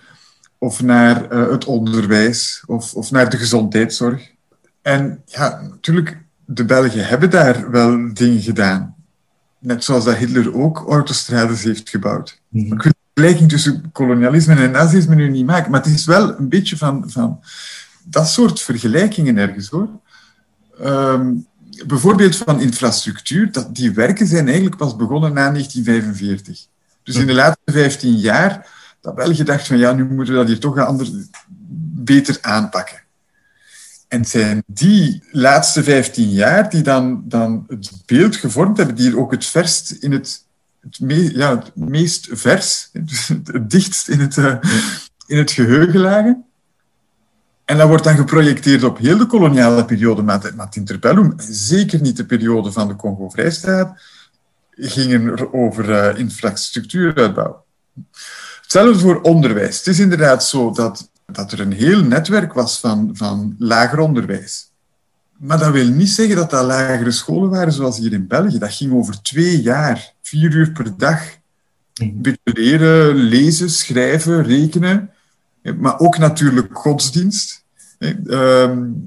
of 0.57 0.81
naar 0.81 1.33
uh, 1.33 1.49
het 1.49 1.65
onderwijs 1.65 2.63
of, 2.67 2.93
of 2.93 3.11
naar 3.11 3.29
de 3.29 3.37
gezondheidszorg. 3.37 4.31
En 4.81 5.21
ja, 5.25 5.61
natuurlijk, 5.61 6.17
de 6.45 6.65
Belgen 6.65 7.07
hebben 7.07 7.29
daar 7.29 7.71
wel 7.71 8.13
dingen 8.13 8.41
gedaan. 8.41 8.95
Net 9.61 9.83
zoals 9.83 10.03
dat 10.03 10.15
Hitler 10.15 10.55
ook 10.55 10.85
autostrades 10.87 11.63
heeft 11.63 11.89
gebouwd. 11.89 12.41
Mm 12.49 12.63
-hmm. 12.63 12.73
Ik 12.73 12.81
wil 12.81 12.91
vergelijking 13.13 13.49
tussen 13.49 13.91
kolonialisme 13.91 14.55
en 14.55 14.71
nazisme 14.71 15.15
nu 15.15 15.29
niet 15.29 15.45
maken, 15.45 15.71
maar 15.71 15.83
het 15.83 15.93
is 15.93 16.05
wel 16.05 16.37
een 16.37 16.49
beetje 16.49 16.77
van, 16.77 17.03
van 17.07 17.39
dat 18.03 18.29
soort 18.29 18.61
vergelijkingen 18.61 19.37
ergens 19.37 19.69
hoor. 19.69 19.89
Ehm, 20.79 21.33
bijvoorbeeld 21.87 22.35
van 22.35 22.61
infrastructuur, 22.61 23.51
dat, 23.51 23.75
die 23.75 23.91
werken 23.91 24.27
zijn 24.27 24.45
eigenlijk 24.45 24.77
pas 24.77 24.95
begonnen 24.95 25.33
na 25.33 25.51
1945. 25.51 26.65
Dus 27.03 27.15
in 27.15 27.27
de 27.27 27.33
laatste 27.33 27.71
15 27.71 28.15
jaar 28.15 28.67
dat 29.01 29.15
België 29.15 29.43
dacht 29.43 29.67
van 29.67 29.77
ja, 29.77 29.93
nu 29.93 30.05
moeten 30.05 30.33
we 30.33 30.39
dat 30.39 30.47
hier 30.47 30.59
toch 30.59 30.77
anders, 30.77 31.11
beter 31.93 32.37
aanpakken. 32.41 33.00
En 34.11 34.25
zijn 34.25 34.63
die 34.65 35.23
laatste 35.31 35.83
15 35.83 36.29
jaar 36.29 36.69
die 36.69 36.81
dan, 36.81 37.23
dan 37.25 37.65
het 37.67 37.91
beeld 38.05 38.35
gevormd 38.35 38.77
hebben, 38.77 38.95
die 38.95 39.17
ook 39.17 39.31
het 39.31 39.45
verst 39.45 39.91
in 39.91 40.11
het, 40.11 40.45
het, 40.79 40.97
ja, 41.33 41.57
het 41.57 41.75
meest 41.75 42.27
vers, 42.31 42.89
het 43.51 43.69
dichtst 43.69 44.07
in 44.07 44.19
het, 44.19 44.37
uh, 44.37 44.55
in 45.27 45.37
het 45.37 45.51
geheugen 45.51 45.99
lagen. 45.99 46.45
En 47.65 47.77
dat 47.77 47.87
wordt 47.87 48.03
dan 48.03 48.15
geprojecteerd 48.15 48.83
op 48.83 48.97
heel 48.97 49.17
de 49.17 49.25
koloniale 49.25 49.85
periode, 49.85 50.21
maar 50.21 50.41
het 50.43 50.75
interbellum, 50.75 51.33
zeker 51.49 52.01
niet 52.01 52.17
de 52.17 52.25
periode 52.25 52.71
van 52.71 52.87
de 52.87 52.95
Congo-Vrijstaat, 52.95 54.01
gingen 54.71 55.53
over 55.53 55.89
uh, 55.89 56.19
infrastructuuruitbouw. 56.19 57.63
Hetzelfde 58.61 58.99
voor 58.99 59.21
onderwijs. 59.21 59.77
Het 59.77 59.87
is 59.87 59.99
inderdaad 59.99 60.45
zo 60.45 60.71
dat 60.71 61.10
dat 61.35 61.51
er 61.51 61.59
een 61.59 61.71
heel 61.71 62.03
netwerk 62.03 62.53
was 62.53 62.79
van, 62.79 63.09
van 63.13 63.55
lager 63.57 63.99
onderwijs. 63.99 64.71
Maar 65.37 65.59
dat 65.59 65.71
wil 65.71 65.87
niet 65.87 66.09
zeggen 66.09 66.35
dat 66.35 66.49
dat 66.49 66.65
lagere 66.65 67.11
scholen 67.11 67.49
waren 67.49 67.73
zoals 67.73 67.97
hier 67.97 68.13
in 68.13 68.27
België. 68.27 68.57
Dat 68.57 68.73
ging 68.73 68.93
over 68.93 69.21
twee 69.21 69.61
jaar, 69.61 70.13
vier 70.21 70.53
uur 70.53 70.71
per 70.71 70.97
dag. 70.97 71.21
Een 71.93 72.21
beetje 72.21 72.39
leren, 72.43 73.15
lezen, 73.15 73.69
schrijven, 73.69 74.43
rekenen. 74.43 75.09
Maar 75.77 75.99
ook 75.99 76.17
natuurlijk 76.17 76.77
godsdienst. 76.77 77.63
Um, 78.25 79.05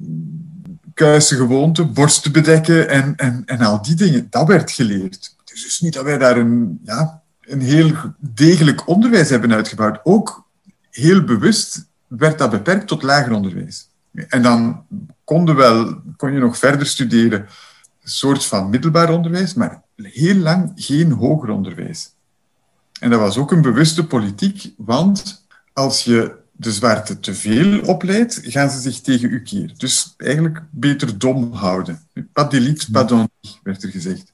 kuisen 0.95 1.37
gewoonten, 1.37 1.93
borsten 1.93 2.33
bedekken 2.33 2.89
en, 2.89 3.17
en, 3.17 3.43
en 3.47 3.61
al 3.61 3.83
die 3.83 3.95
dingen. 3.95 4.27
Dat 4.31 4.47
werd 4.47 4.71
geleerd. 4.71 5.35
Het 5.45 5.55
is 5.55 5.63
dus 5.63 5.81
niet 5.81 5.93
dat 5.93 6.05
wij 6.05 6.19
daar 6.19 6.37
een, 6.37 6.81
ja, 6.85 7.23
een 7.41 7.61
heel 7.61 7.93
degelijk 8.19 8.89
onderwijs 8.89 9.29
hebben 9.29 9.53
uitgebouwd. 9.53 10.01
Ook 10.03 10.47
heel 10.91 11.25
bewust 11.25 11.87
werd 12.17 12.39
dat 12.39 12.51
beperkt 12.51 12.87
tot 12.87 13.03
lager 13.03 13.33
onderwijs. 13.33 13.89
En 14.29 14.43
dan 14.43 14.87
kon, 15.25 15.55
wel, 15.55 16.01
kon 16.17 16.33
je 16.33 16.39
nog 16.39 16.59
verder 16.59 16.87
studeren, 16.87 17.41
een 17.41 18.11
soort 18.11 18.45
van 18.45 18.71
middelbaar 18.71 19.13
onderwijs, 19.13 19.55
maar 19.55 19.83
heel 19.97 20.37
lang 20.37 20.73
geen 20.75 21.11
hoger 21.13 21.51
onderwijs. 21.51 22.13
En 23.01 23.11
dat 23.11 23.21
was 23.21 23.37
ook 23.37 23.53
een 23.53 23.63
bewuste 23.63 24.07
politiek, 24.07 24.73
want 24.77 25.47
als 25.73 26.05
je 26.05 26.43
de 26.57 26.73
zwarte 26.73 27.21
te 27.21 27.35
veel 27.35 27.81
opleidt, 27.81 28.41
gaan 28.43 28.71
ze 28.71 28.81
zich 28.81 29.01
tegen 29.01 29.31
u 29.31 29.43
keren. 29.43 29.75
Dus 29.77 30.15
eigenlijk 30.17 30.63
beter 30.71 31.19
dom 31.19 31.53
houden. 31.53 32.01
Pas 32.33 32.49
d'élite, 32.49 32.91
pas 32.91 33.27
werd 33.63 33.83
er 33.83 33.91
gezegd. 33.91 34.33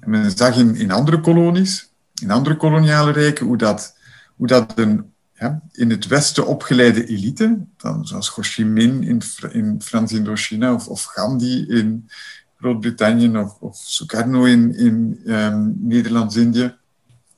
En 0.00 0.10
men 0.10 0.30
zag 0.30 0.56
in, 0.56 0.76
in 0.76 0.90
andere 0.90 1.20
kolonies, 1.20 1.90
in 2.22 2.30
andere 2.30 2.56
koloniale 2.56 3.12
rijken, 3.12 3.46
hoe 3.46 3.56
dat, 3.56 3.96
hoe 4.36 4.46
dat 4.46 4.72
een 4.78 5.12
ja, 5.40 5.60
in 5.72 5.90
het 5.90 6.06
Westen 6.06 6.46
opgeleide 6.46 7.06
elite, 7.06 7.58
dan 7.76 8.06
zoals 8.06 8.28
Ho 8.28 8.42
Chi 8.42 8.64
Minh 8.64 9.08
in, 9.08 9.22
in 9.52 9.82
Frans-Indochina 9.82 10.74
of, 10.74 10.88
of, 10.88 11.04
Gandhi 11.04 11.64
in 11.68 12.08
Groot-Brittannië 12.58 13.36
of, 13.36 13.56
of 13.60 13.76
Sukarno 13.76 14.44
in, 14.44 14.76
in 14.76 15.20
um, 15.26 15.76
Nederlands-Indië, 15.78 16.74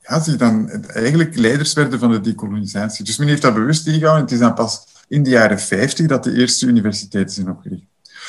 ja, 0.01 0.19
die 0.19 0.37
dan 0.37 0.71
eigenlijk 0.87 1.37
leiders 1.37 1.73
werden 1.73 1.99
van 1.99 2.11
de 2.11 2.21
decolonisatie. 2.21 3.05
Dus 3.05 3.17
men 3.17 3.29
heeft 3.29 3.43
dat 3.43 3.55
bewust 3.55 3.85
tegengehouden. 3.85 4.25
Het 4.25 4.35
is 4.35 4.41
dan 4.41 4.55
pas 4.55 4.87
in 5.09 5.23
de 5.23 5.31
jaren 5.31 5.61
50 5.61 6.07
dat 6.07 6.25
de 6.25 6.35
eerste 6.35 6.67
universiteiten 6.67 7.35
zijn 7.35 7.51
opgericht. 7.51 7.85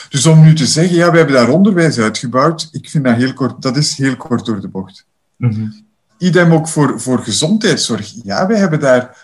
Dus 0.10 0.26
om 0.26 0.44
nu 0.44 0.54
te 0.56 0.66
zeggen, 0.66 0.96
ja, 0.96 1.12
we 1.12 1.18
hebben 1.18 1.36
daar 1.36 1.50
onderwijs 1.50 2.00
uitgebouwd, 2.00 2.70
ik 2.72 2.90
vind 2.90 3.04
dat 3.04 3.16
heel 3.16 3.34
kort, 3.34 3.62
dat 3.62 3.78
is 3.78 3.98
heel 3.98 4.16
kort 4.16 4.46
door 4.46 4.62
de 4.62 4.68
bocht. 4.68 5.06
Mm 5.38 5.82
Idem 6.18 6.54
ook 6.54 6.68
voor, 6.68 7.02
voor 7.02 7.24
gezondheidszorg. 7.24 8.14
Ja, 8.24 8.48
wij 8.48 8.58
hebben 8.58 8.80
daar 8.80 9.18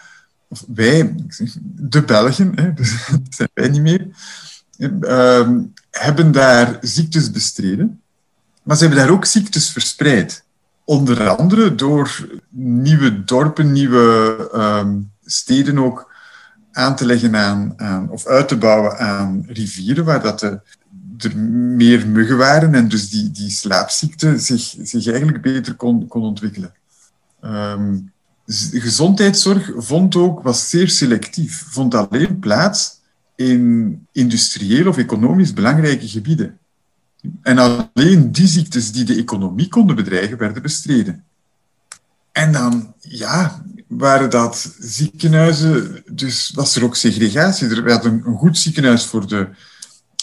of 0.49 0.63
wij, 0.67 1.15
de 1.63 2.03
Belgen, 2.03 2.51
hè, 2.55 2.73
dus 2.79 3.07
dat 3.07 3.19
zijn 3.29 3.49
wij 3.53 3.69
niet 3.69 3.81
meer, 3.81 4.07
uh, 4.77 5.49
hebben 5.91 6.31
daar 6.31 6.77
ziektes 6.81 7.31
bestreden. 7.31 8.01
Maar 8.63 8.77
ze 8.77 8.85
hebben 8.85 9.03
daar 9.03 9.13
ook 9.13 9.25
ziektes 9.25 9.71
verspreid. 9.71 10.43
Onder 10.83 11.29
andere 11.29 11.75
door 11.75 12.27
nieuwe 12.49 13.23
dorpen, 13.23 13.71
nieuwe 13.71 14.49
uh, 14.53 14.87
steden 15.25 15.79
ook 15.79 16.13
aan 16.71 16.95
te 16.95 17.05
leggen 17.05 17.35
aan, 17.35 18.09
of 18.09 18.25
uit 18.25 18.47
te 18.47 18.57
bouwen 18.57 18.97
aan 18.97 19.43
rivieren, 19.47 20.05
waar 20.05 20.21
dat 20.21 20.39
de, 20.39 20.59
er 21.17 21.37
meer 21.37 22.07
muggen 22.07 22.37
waren 22.37 22.75
en 22.75 22.87
dus 22.87 23.09
die, 23.09 23.31
die 23.31 23.49
slaapziekte 23.49 24.37
zich, 24.39 24.75
zich 24.81 25.07
eigenlijk 25.07 25.41
beter 25.41 25.75
kon, 25.75 26.07
kon 26.07 26.21
ontwikkelen. 26.21 26.73
Um, 27.43 28.11
gezondheidszorg 28.49 29.71
vond 29.75 30.15
ook, 30.15 30.41
was 30.41 30.69
zeer 30.69 30.89
selectief, 30.89 31.63
vond 31.69 31.95
alleen 31.95 32.39
plaats 32.39 32.99
in 33.35 34.07
industrieel 34.11 34.87
of 34.87 34.97
economisch 34.97 35.53
belangrijke 35.53 36.07
gebieden. 36.07 36.57
En 37.41 37.57
alleen 37.57 38.31
die 38.31 38.47
ziektes 38.47 38.91
die 38.91 39.03
de 39.03 39.15
economie 39.15 39.67
konden 39.67 39.95
bedreigen, 39.95 40.37
werden 40.37 40.61
bestreden. 40.61 41.23
En 42.31 42.51
dan, 42.51 42.93
ja, 42.99 43.63
waren 43.87 44.29
dat 44.29 44.75
ziekenhuizen, 44.79 46.03
dus 46.11 46.51
was 46.55 46.75
er 46.75 46.83
ook 46.83 46.95
segregatie. 46.95 47.69
Er 47.69 48.05
een, 48.05 48.21
een 48.25 48.37
goed 48.37 48.57
ziekenhuis 48.57 49.05
voor 49.05 49.27
de 49.27 49.47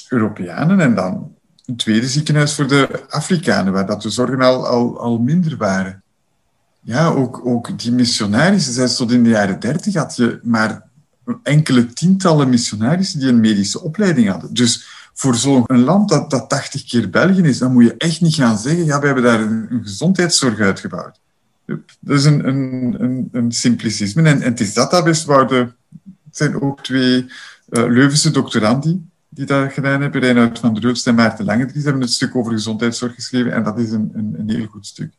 Europeanen 0.09 0.81
en 0.81 0.95
dan 0.95 1.35
een 1.67 1.77
tweede 1.77 2.09
ziekenhuis 2.09 2.55
voor 2.55 2.69
de 2.69 3.05
Afrikanen, 3.09 3.73
waar 3.73 3.87
dat 3.87 4.03
de 4.03 4.11
zorgen 4.11 4.41
al, 4.41 4.67
al, 4.67 5.01
al 5.01 5.19
minder 5.19 5.57
waren 5.57 6.05
ja, 6.87 7.07
ook, 7.09 7.47
ook 7.47 7.79
die 7.79 7.93
missionarissen, 7.93 8.73
zelfs 8.73 8.97
tot 8.97 9.13
in 9.13 9.23
de 9.23 9.29
jaren 9.29 9.61
dertig 9.61 9.95
had 9.95 10.17
je 10.17 10.39
maar 10.43 10.83
enkele 11.43 11.87
tientallen 11.87 12.49
missionarissen 12.49 13.19
die 13.21 13.29
een 13.29 13.41
medische 13.41 13.83
opleiding 13.83 14.29
hadden. 14.29 14.55
Dus 14.55 14.87
voor 15.15 15.35
zo'n 15.35 15.65
land 15.67 16.09
dat, 16.09 16.31
dat 16.31 16.49
80 16.49 16.85
keer 16.85 17.11
België 17.11 17.43
is, 17.43 17.59
dan 17.59 17.73
moet 17.73 17.85
je 17.85 17.95
echt 17.97 18.21
niet 18.21 18.35
gaan 18.35 18.59
zeggen, 18.59 18.85
ja, 18.85 19.01
we 19.01 19.07
hebben 19.07 19.25
daar 19.25 19.41
een, 19.41 19.81
gezondheidszorg 19.83 20.59
uitgebouwd. 20.59 21.21
Dat 22.01 22.19
is 22.19 22.25
een, 22.25 22.49
een, 22.49 22.97
een, 22.99 23.29
een 23.33 23.53
simplicisme. 23.53 24.23
En, 24.23 24.41
het 24.41 24.61
is 24.61 24.75
dat 24.75 24.91
dat. 24.91 25.07
Het 25.07 25.77
zijn 26.31 26.61
ook 26.61 26.83
twee 26.83 27.23
uh, 27.23 27.29
Leuvense 27.69 28.31
doctoranden 28.31 29.11
die 29.29 29.47
dat 29.47 29.73
gedaan 29.73 30.01
hebben. 30.01 30.21
Reinhard 30.21 30.59
van 30.59 30.75
der 30.75 30.83
Hulst 30.83 31.07
en 31.07 31.15
Maarten 31.15 31.45
Lange. 31.45 31.67
Die 31.67 31.83
hebben 31.83 32.03
een 32.03 32.09
stuk 32.09 32.37
over 32.37 32.53
gezondheidszorg 32.53 33.15
geschreven 33.15 33.53
en 33.53 33.63
dat 33.63 33.79
is 33.79 33.91
een, 33.91 34.11
een, 34.15 34.35
een 34.39 34.51
heel 34.51 34.67
goed 34.67 34.87
stuk. 34.87 35.13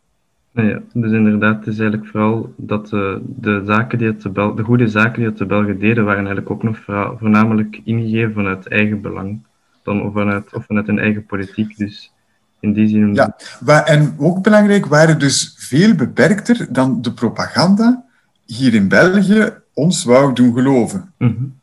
Ja, 0.64 0.82
dus 0.94 1.12
inderdaad, 1.12 1.58
het 1.58 1.68
is 1.68 1.80
eigenlijk 1.80 2.12
vooral 2.12 2.54
dat 2.56 2.88
de, 2.88 3.22
de, 3.26 3.62
zaken 3.66 3.98
die 3.98 4.08
het 4.08 4.22
de, 4.22 4.30
Bel 4.30 4.56
de 4.56 4.64
goede 4.64 4.88
zaken 4.88 5.20
die 5.20 5.26
het 5.26 5.38
de 5.38 5.46
Belgen 5.46 5.80
deden, 5.80 6.06
waren 6.06 6.26
eigenlijk 6.26 6.50
ook 6.50 6.64
nog 6.64 6.78
voornamelijk 7.20 7.82
ingegeven 7.84 8.34
vanuit 8.34 8.68
eigen 8.68 9.02
belang, 9.02 9.42
dan 9.84 10.12
vanuit, 10.14 10.54
of 10.54 10.66
vanuit 10.66 10.88
hun 10.88 11.00
eigen 11.00 11.26
politiek. 11.26 11.78
Dus 11.78 12.12
in 12.60 12.74
die 12.74 12.88
zin... 12.88 13.14
Ja, 13.14 13.86
en 13.86 14.16
ook 14.18 14.44
belangrijk, 14.44 14.86
waren 14.86 15.20
dus 15.20 15.56
veel 15.58 15.96
beperkter 15.96 16.68
dan 16.70 17.02
de 17.02 17.14
propaganda 17.14 18.06
hier 18.46 18.74
in 18.74 18.88
België 18.88 19.50
ons 19.74 20.04
wou 20.04 20.34
doen 20.34 20.54
geloven. 20.54 21.14
Mm 21.18 21.36
-hmm. 21.38 21.60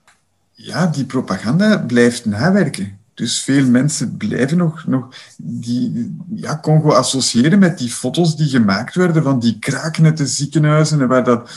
Ja, 0.53 0.87
die 0.87 1.05
propaganda 1.05 1.79
blijft 1.79 2.25
nawerken. 2.25 2.99
Dus 3.14 3.42
veel 3.42 3.66
mensen 3.66 4.16
blijven 4.16 4.56
nog, 4.56 4.87
nog 4.87 5.09
die 5.37 6.16
ja, 6.35 6.59
Congo 6.62 6.92
associëren 6.92 7.59
met 7.59 7.78
die 7.78 7.90
foto's 7.90 8.37
die 8.37 8.49
gemaakt 8.49 8.94
werden 8.94 9.23
van 9.23 9.38
die 9.38 9.59
kraaknette 9.59 10.26
ziekenhuizen 10.26 11.09
waar 11.09 11.25
dat, 11.25 11.50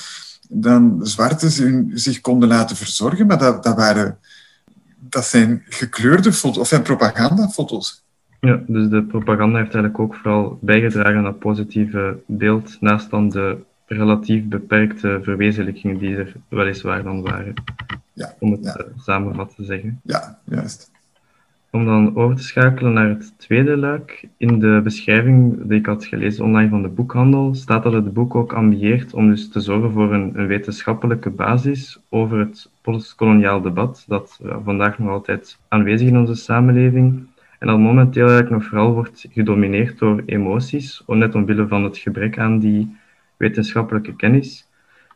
dan 0.49 0.99
zwarten 1.01 1.89
zich 1.99 2.21
konden 2.21 2.49
laten 2.49 2.75
verzorgen. 2.75 3.27
Maar 3.27 3.37
dat, 3.37 3.63
dat, 3.63 3.75
waren, 3.75 4.17
dat 4.99 5.25
zijn 5.25 5.63
gekleurde 5.69 6.33
foto's, 6.33 6.57
of 6.57 6.67
zijn 6.67 6.81
propagandafoto's. 6.81 8.05
Ja, 8.39 8.63
dus 8.67 8.89
de 8.89 9.03
propaganda 9.03 9.57
heeft 9.57 9.73
eigenlijk 9.73 9.99
ook 9.99 10.15
vooral 10.15 10.59
bijgedragen 10.61 11.17
aan 11.17 11.23
dat 11.23 11.39
positieve 11.39 12.19
beeld, 12.25 12.77
naast 12.79 13.09
dan 13.09 13.29
de 13.29 13.57
relatief 13.85 14.43
beperkte 14.43 15.19
verwezenlijkingen 15.23 15.97
die 15.97 16.15
er 16.15 16.33
weliswaar 16.47 17.03
dan 17.03 17.21
waren. 17.21 17.53
Ja, 18.13 18.33
om 18.39 18.51
het 18.51 18.63
ja. 18.63 18.85
samenvat 19.03 19.53
te 19.55 19.63
zeggen. 19.63 19.99
Ja, 20.03 20.39
juist. 20.43 20.91
Om 21.71 21.85
dan 21.85 22.15
over 22.15 22.35
te 22.35 22.43
schakelen 22.43 22.93
naar 22.93 23.09
het 23.09 23.33
tweede 23.37 23.77
luik. 23.77 24.27
In 24.37 24.59
de 24.59 24.79
beschrijving 24.83 25.67
die 25.67 25.79
ik 25.79 25.85
had 25.85 26.05
gelezen 26.05 26.45
online 26.45 26.69
van 26.69 26.81
de 26.81 26.87
boekhandel 26.87 27.55
staat 27.55 27.83
dat 27.83 27.93
het 27.93 28.13
boek 28.13 28.35
ook 28.35 28.53
ambieert 28.53 29.13
om 29.13 29.29
dus 29.29 29.49
te 29.49 29.59
zorgen 29.59 29.91
voor 29.91 30.13
een, 30.13 30.47
wetenschappelijke 30.47 31.29
basis 31.29 31.99
over 32.09 32.39
het 32.39 32.69
postkoloniaal 32.81 33.61
debat 33.61 34.05
dat 34.07 34.39
vandaag 34.63 34.99
nog 34.99 35.09
altijd 35.09 35.59
aanwezig 35.67 36.07
in 36.07 36.17
onze 36.17 36.35
samenleving 36.35 37.27
en 37.59 37.67
dat 37.67 37.79
momenteel 37.79 38.27
eigenlijk 38.27 38.55
nog 38.61 38.69
vooral 38.69 38.93
wordt 38.93 39.25
gedomineerd 39.31 39.97
door 39.99 40.23
emoties, 40.25 41.03
net 41.07 41.35
omwille 41.35 41.67
van 41.67 41.83
het 41.83 41.97
gebrek 41.97 42.39
aan 42.39 42.59
die 42.59 42.97
wetenschappelijke 43.37 44.15
kennis. 44.15 44.69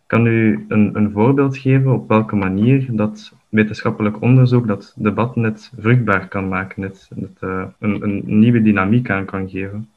Kan 0.05 0.25
u 0.25 0.65
een, 0.67 0.96
een 0.96 1.12
voorbeeld 1.12 1.58
geven 1.58 1.93
op 1.93 2.08
welke 2.08 2.36
manier 2.36 2.86
dat 2.89 3.34
wetenschappelijk 3.51 4.22
onderzoek 4.22 4.67
dat 4.67 4.93
debat 4.96 5.36
net 5.36 5.72
vruchtbaar 5.77 6.27
kan 6.27 6.48
maken, 6.48 6.81
net, 6.81 7.08
uh, 7.41 7.63
een, 7.79 8.03
een, 8.03 8.22
nieuwe 8.25 8.62
dynamiek 8.62 9.10
aan 9.10 9.25
kan 9.25 9.50
geven? 9.50 9.89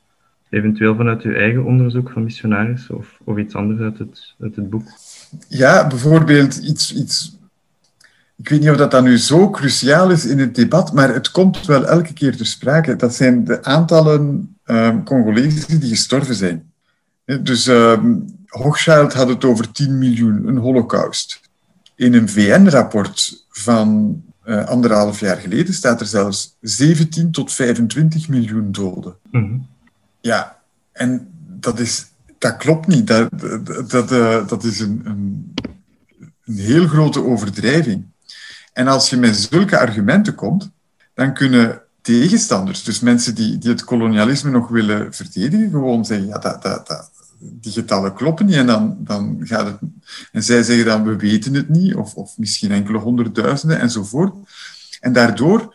Eventueel 0.51 0.95
vanuit 0.95 1.23
uw 1.23 1.35
eigen 1.35 1.65
onderzoek 1.65 2.11
van 2.11 2.25
missionaris 2.25 2.91
of, 2.91 3.19
of 3.25 3.37
iets 3.37 3.55
anders 3.55 3.81
uit 3.81 3.99
het, 3.99 4.35
uit 4.41 4.57
het 4.57 4.71
boek? 4.71 4.87
Ja, 5.49 5.87
bijvoorbeeld 5.87 6.57
iets, 6.57 6.95
iets 6.95 7.39
ik 8.37 8.49
weet 8.49 8.61
niet 8.61 8.71
of 8.71 8.77
dat 8.77 8.91
dan 8.91 9.05
nu 9.05 9.19
zo 9.19 9.51
cruciaal 9.51 10.11
is 10.11 10.25
in 10.27 10.39
het 10.39 10.55
debat, 10.55 10.93
maar 10.93 11.15
het 11.15 11.31
komt 11.31 11.67
wel 11.67 11.87
elke 11.87 12.13
keer 12.13 12.37
ter 12.37 12.47
sprake. 12.47 12.97
Dat 12.97 13.15
zijn 13.15 13.45
de 13.45 13.65
aantallen 13.65 14.57
um, 14.67 15.05
Congolezen 15.05 15.81
die 15.81 15.89
gestorven 15.89 16.35
zijn. 16.35 16.73
Dus 17.43 17.67
um, 17.67 18.25
Hochschild 18.47 19.13
had 19.13 19.29
het 19.29 19.45
over 19.45 19.73
10 19.73 19.99
miljoen, 19.99 20.47
een 20.47 20.57
holocaust. 20.57 21.41
In 21.95 22.15
een 22.15 22.29
VN-rapport 22.29 23.45
van 23.49 24.23
uh, 24.47 24.67
anderhalf 24.67 25.21
jaar 25.21 25.37
geleden 25.37 25.75
staat 25.75 26.01
er 26.01 26.07
zelfs 26.07 26.57
17 26.61 27.31
tot 27.31 27.53
25 27.53 28.29
miljoen 28.29 28.73
doden. 28.73 29.17
Mm 29.31 29.67
Ja, 30.21 30.59
en 30.93 31.29
dat, 31.47 31.79
is, 31.79 32.07
dat 32.39 32.57
klopt 32.57 32.87
niet. 32.87 33.07
Dat, 33.07 33.31
dat, 33.65 33.91
dat, 33.91 34.13
uh, 34.13 34.49
dat 34.49 34.65
is 34.65 34.81
een, 34.81 35.03
een, 35.05 35.55
een 36.45 36.59
heel 36.59 36.87
grote 36.87 37.25
overdrijving. 37.25 38.05
En 38.73 38.87
als 38.87 39.11
je 39.11 39.17
met 39.17 39.37
zulke 39.37 39.79
argumenten 39.79 40.35
komt, 40.35 40.71
dan 41.15 41.35
kunnen 41.35 41.83
tegenstanders, 42.01 42.83
dus 42.83 43.01
mensen 43.01 43.35
die, 43.35 43.59
die 43.59 43.71
het 43.71 43.85
kolonialisme 43.85 44.51
nog 44.51 44.69
willen 44.69 45.15
verdedigen, 45.15 45.71
gewoon 45.71 46.05
zeggen, 46.05 46.27
ja, 46.27 46.39
dat, 46.39 46.63
dat, 46.63 46.87
dat, 46.87 47.11
die 47.45 47.73
getallen 47.73 48.15
kloppen 48.15 48.47
niet. 48.47 48.55
En, 48.55 48.67
dan, 48.67 48.97
dan 48.99 49.41
gaat 49.41 49.67
het, 49.67 49.79
en 50.33 50.43
zij 50.43 50.63
zeggen 50.63 50.85
dan, 50.85 51.05
we 51.05 51.17
weten 51.17 51.55
het 51.55 51.69
niet, 51.69 51.95
of, 51.95 52.15
of 52.15 52.39
misschien 52.39 52.73
enkele 52.73 52.99
honderdduizenden 52.99 53.81
enzovoort. 53.81 54.35
En 55.01 55.13
daardoor 55.13 55.75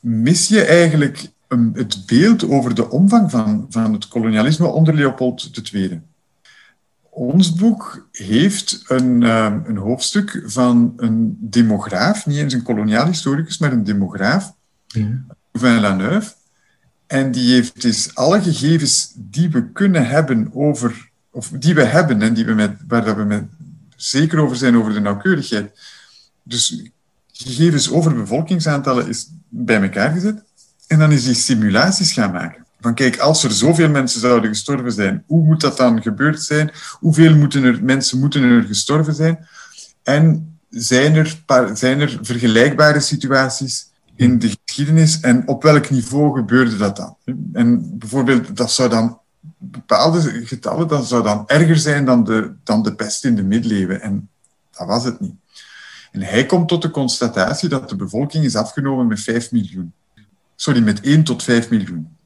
mis 0.00 0.48
je 0.48 0.64
eigenlijk 0.64 1.28
een, 1.48 1.70
het 1.74 2.06
beeld 2.06 2.48
over 2.48 2.74
de 2.74 2.90
omvang 2.90 3.30
van, 3.30 3.66
van 3.68 3.92
het 3.92 4.08
kolonialisme 4.08 4.66
onder 4.66 4.94
Leopold 4.94 5.50
II. 5.72 6.00
Ons 7.10 7.52
boek 7.52 8.08
heeft 8.12 8.84
een, 8.86 9.22
uh, 9.22 9.54
een 9.64 9.76
hoofdstuk 9.76 10.42
van 10.46 10.92
een 10.96 11.36
demograaf, 11.40 12.26
niet 12.26 12.36
eens 12.36 12.54
een 12.54 12.62
koloniaal 12.62 13.06
historicus, 13.06 13.58
maar 13.58 13.72
een 13.72 13.84
demograaf, 13.84 14.54
ja. 14.86 15.24
Van 15.52 15.80
Laneuve. 15.80 16.32
En 17.06 17.30
die 17.30 17.52
heeft 17.52 17.82
dus 17.82 18.14
alle 18.14 18.42
gegevens 18.42 19.12
die 19.14 19.48
we 19.48 19.70
kunnen 19.72 20.06
hebben 20.08 20.50
over, 20.54 21.05
of 21.36 21.48
die 21.48 21.74
we 21.74 21.84
hebben 21.84 22.22
en 22.22 22.34
die 22.34 22.44
we 22.44 22.54
met, 22.54 22.76
waar 22.88 23.16
we 23.16 23.24
met, 23.24 23.44
zeker 23.96 24.38
over 24.38 24.56
zijn 24.56 24.76
over 24.76 24.92
de 24.92 25.00
nauwkeurigheid. 25.00 25.78
Dus 26.42 26.82
gegevens 27.32 27.90
over 27.90 28.14
bevolkingsaantallen 28.14 29.08
is 29.08 29.28
bij 29.48 29.82
elkaar 29.82 30.12
gezet. 30.12 30.42
En 30.86 30.98
dan 30.98 31.12
is 31.12 31.24
die 31.24 31.34
simulaties 31.34 32.12
gaan 32.12 32.32
maken. 32.32 32.64
Van 32.80 32.94
kijk, 32.94 33.18
als 33.18 33.44
er 33.44 33.50
zoveel 33.50 33.88
mensen 33.88 34.20
zouden 34.20 34.50
gestorven 34.50 34.92
zijn, 34.92 35.22
hoe 35.26 35.44
moet 35.44 35.60
dat 35.60 35.76
dan 35.76 36.02
gebeurd 36.02 36.42
zijn? 36.42 36.70
Hoeveel 36.92 37.34
moeten 37.36 37.64
er, 37.64 37.84
mensen 37.84 38.18
moeten 38.18 38.42
er 38.42 38.62
gestorven 38.62 39.14
zijn? 39.14 39.46
En 40.02 40.56
zijn 40.70 41.14
er, 41.14 41.42
zijn 41.74 42.00
er 42.00 42.18
vergelijkbare 42.22 43.00
situaties 43.00 43.90
in 44.14 44.38
de 44.38 44.56
geschiedenis 44.64 45.20
en 45.20 45.48
op 45.48 45.62
welk 45.62 45.90
niveau 45.90 46.36
gebeurde 46.36 46.76
dat 46.76 46.96
dan? 46.96 47.16
En 47.52 47.98
bijvoorbeeld, 47.98 48.56
dat 48.56 48.70
zou 48.70 48.88
dan 48.88 49.20
bepaalde 49.70 50.46
getallen, 50.46 50.88
dat 50.88 51.06
zou 51.06 51.22
dan 51.22 51.42
erger 51.46 51.76
zijn 51.76 52.04
dan 52.04 52.24
de, 52.24 52.52
dan 52.64 52.82
de 52.82 52.94
pest 52.94 53.24
in 53.24 53.34
de 53.34 53.42
middeleeuwen. 53.42 54.00
En 54.00 54.28
dat 54.70 54.86
was 54.86 55.04
het 55.04 55.20
niet. 55.20 55.34
En 56.12 56.22
hij 56.22 56.46
komt 56.46 56.68
tot 56.68 56.82
de 56.82 56.90
constatatie 56.90 57.68
dat 57.68 57.88
de 57.88 57.96
bevolking 57.96 58.44
is 58.44 58.56
afgenomen 58.56 59.06
met 59.06 59.20
5 59.20 59.52
miljoen. 59.52 59.92
Sorry, 60.54 60.82
met 60.82 61.00
1 61.00 61.24
tot 61.24 61.42
5 61.42 61.70
miljoen. 61.70 62.16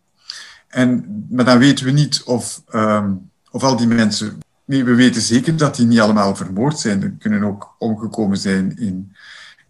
En, 0.69 1.27
maar 1.31 1.45
dan 1.45 1.59
weten 1.59 1.85
we 1.85 1.91
niet 1.91 2.23
of, 2.23 2.63
um, 2.75 3.31
of 3.51 3.63
al 3.63 3.77
die 3.77 3.87
mensen. 3.87 4.39
Nee, 4.65 4.85
we 4.85 4.95
weten 4.95 5.23
zeker 5.23 5.57
dat 5.57 5.77
die 5.77 5.87
niet 5.87 6.01
allemaal 6.01 6.37
vermoord 6.37 6.79
zijn. 6.79 7.03
Er 7.03 7.15
kunnen 7.19 7.43
ook 7.43 7.75
omgekomen 7.79 8.39
zijn 8.39 8.79
in, 8.79 9.13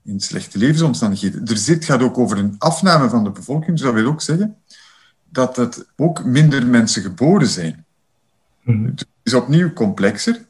in 0.04 0.20
slechte 0.20 0.58
levensomstandigheden. 0.58 1.46
Er 1.46 1.56
zit, 1.56 1.84
gaat 1.84 2.02
ook 2.02 2.18
over 2.18 2.38
een 2.38 2.54
afname 2.58 3.08
van 3.08 3.24
de 3.24 3.30
bevolking. 3.30 3.76
Dus 3.76 3.86
dat 3.86 3.94
wil 3.94 4.06
ook 4.06 4.22
zeggen 4.22 4.56
dat 5.30 5.56
het 5.56 5.86
ook 5.96 6.24
minder 6.24 6.66
mensen 6.66 7.02
geboren 7.02 7.48
zijn. 7.48 7.84
Mhm. 8.62 8.84
Het 8.84 9.06
is 9.22 9.34
opnieuw 9.34 9.72
complexer. 9.72 10.40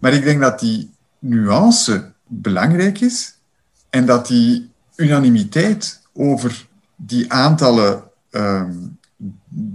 Maar 0.00 0.12
ik 0.12 0.22
denk 0.22 0.40
dat 0.40 0.60
die 0.60 0.90
nuance 1.18 2.12
belangrijk 2.26 3.00
is 3.00 3.34
en 3.90 4.06
dat 4.06 4.26
die 4.26 4.70
unanimiteit 4.96 6.00
over 6.12 6.66
die 6.96 7.32
aantallen 7.32 8.02
um, 8.30 8.98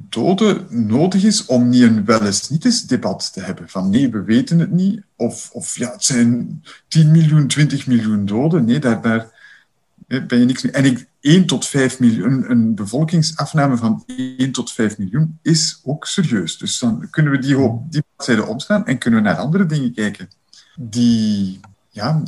doden 0.10 0.88
nodig 0.88 1.24
is 1.24 1.46
om 1.46 1.70
niet 1.70 1.82
een 1.82 2.06
wel 2.06 2.26
eens 2.26 2.50
niet 2.50 2.66
eens 2.66 2.86
debat 2.86 3.34
te 3.34 3.42
hebben. 3.42 3.70
Van 3.70 3.90
nee, 3.90 4.10
we 4.10 4.24
weten 4.24 4.60
het 4.60 4.72
niet. 4.72 5.02
Of, 5.16 5.50
of 5.52 5.78
ja, 5.78 5.92
het 5.92 6.04
zijn 6.04 6.64
10 6.88 7.12
miljoen, 7.12 7.48
20 7.48 7.88
miljoen 7.88 8.26
doden. 8.26 8.66
Nee, 8.66 8.80
daar, 8.80 9.02
daar 9.02 9.35
ben 10.08 10.40
je 10.40 10.46
niks. 10.46 10.70
En 10.72 10.86
ik, 10.86 11.08
1 11.20 11.46
tot 11.46 11.66
5 11.66 12.00
miljoen, 12.00 12.52
een 12.52 12.76
bevolkingsafname 12.76 13.78
van 13.78 14.04
1 14.38 14.52
tot 14.52 14.72
5 14.72 14.98
miljoen 14.98 15.40
is 15.42 15.82
ook 15.84 16.06
serieus. 16.06 16.58
Dus 16.58 16.80
dan 16.80 17.08
kunnen 17.10 17.32
we 17.32 17.40
die, 17.40 17.58
op 17.58 17.92
die 17.92 18.04
bladzijde 18.16 18.46
omstaan 18.46 18.86
en 18.86 18.98
kunnen 18.98 19.22
we 19.22 19.28
naar 19.28 19.38
andere 19.38 19.66
dingen 19.66 19.94
kijken 19.94 20.30
die 20.76 21.60
ja, 21.96 22.24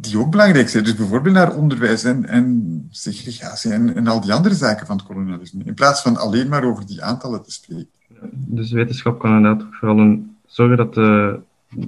die 0.00 0.18
ook 0.18 0.30
belangrijk 0.30 0.68
zijn. 0.68 0.84
Dus 0.84 0.94
bijvoorbeeld 0.94 1.34
naar 1.34 1.56
onderwijs 1.56 2.04
en, 2.04 2.88
segregatie 2.90 3.72
en, 3.72 3.94
en 3.94 4.06
al 4.06 4.20
die 4.20 4.32
andere 4.32 4.54
zaken 4.54 4.86
van 4.86 4.96
het 4.96 5.06
kolonialisme. 5.06 5.64
In 5.64 5.74
plaats 5.74 6.02
van 6.02 6.16
alleen 6.16 6.48
maar 6.48 6.64
over 6.64 6.86
die 6.86 7.02
aantallen 7.02 7.42
te 7.42 7.52
spreken. 7.52 7.88
Dus 8.32 8.70
wetenschap 8.70 9.18
kan 9.18 9.36
inderdaad 9.36 9.66
vooral 9.70 9.98
een, 9.98 10.36
zorgen 10.46 10.76
dat 10.76 10.94
de 10.94 11.40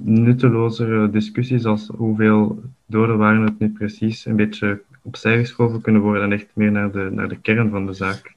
nuttelozere 0.03 1.09
discussies 1.09 1.65
als 1.65 1.89
hoeveel 1.95 2.63
doden 2.85 3.17
waren 3.17 3.41
het 3.41 3.59
nu 3.59 3.69
precies 3.69 4.25
een 4.25 4.35
beetje 4.35 4.81
opzij 5.01 5.39
geschoven 5.39 5.81
kunnen 5.81 6.01
worden 6.01 6.23
en 6.23 6.31
echt 6.31 6.47
meer 6.53 6.71
naar 6.71 6.91
de, 6.91 7.09
naar 7.11 7.27
de 7.27 7.39
kern 7.41 7.69
van 7.69 7.85
de 7.85 7.93
zaak 7.93 8.33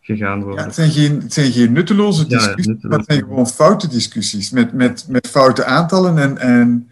gegaan 0.00 0.42
worden. 0.42 0.58
Ja, 0.58 0.64
het, 0.64 0.74
zijn 0.74 0.90
geen, 0.90 1.20
het 1.20 1.32
zijn 1.32 1.52
geen 1.52 1.72
nutteloze 1.72 2.26
discussies, 2.26 2.82
maar 2.82 2.98
het 2.98 3.06
zijn 3.06 3.22
gewoon 3.22 3.46
foute 3.46 3.88
discussies 3.88 4.50
met, 4.50 4.72
met, 4.72 5.06
met 5.08 5.28
foute 5.28 5.64
aantallen 5.64 6.18
en, 6.18 6.38
en 6.38 6.88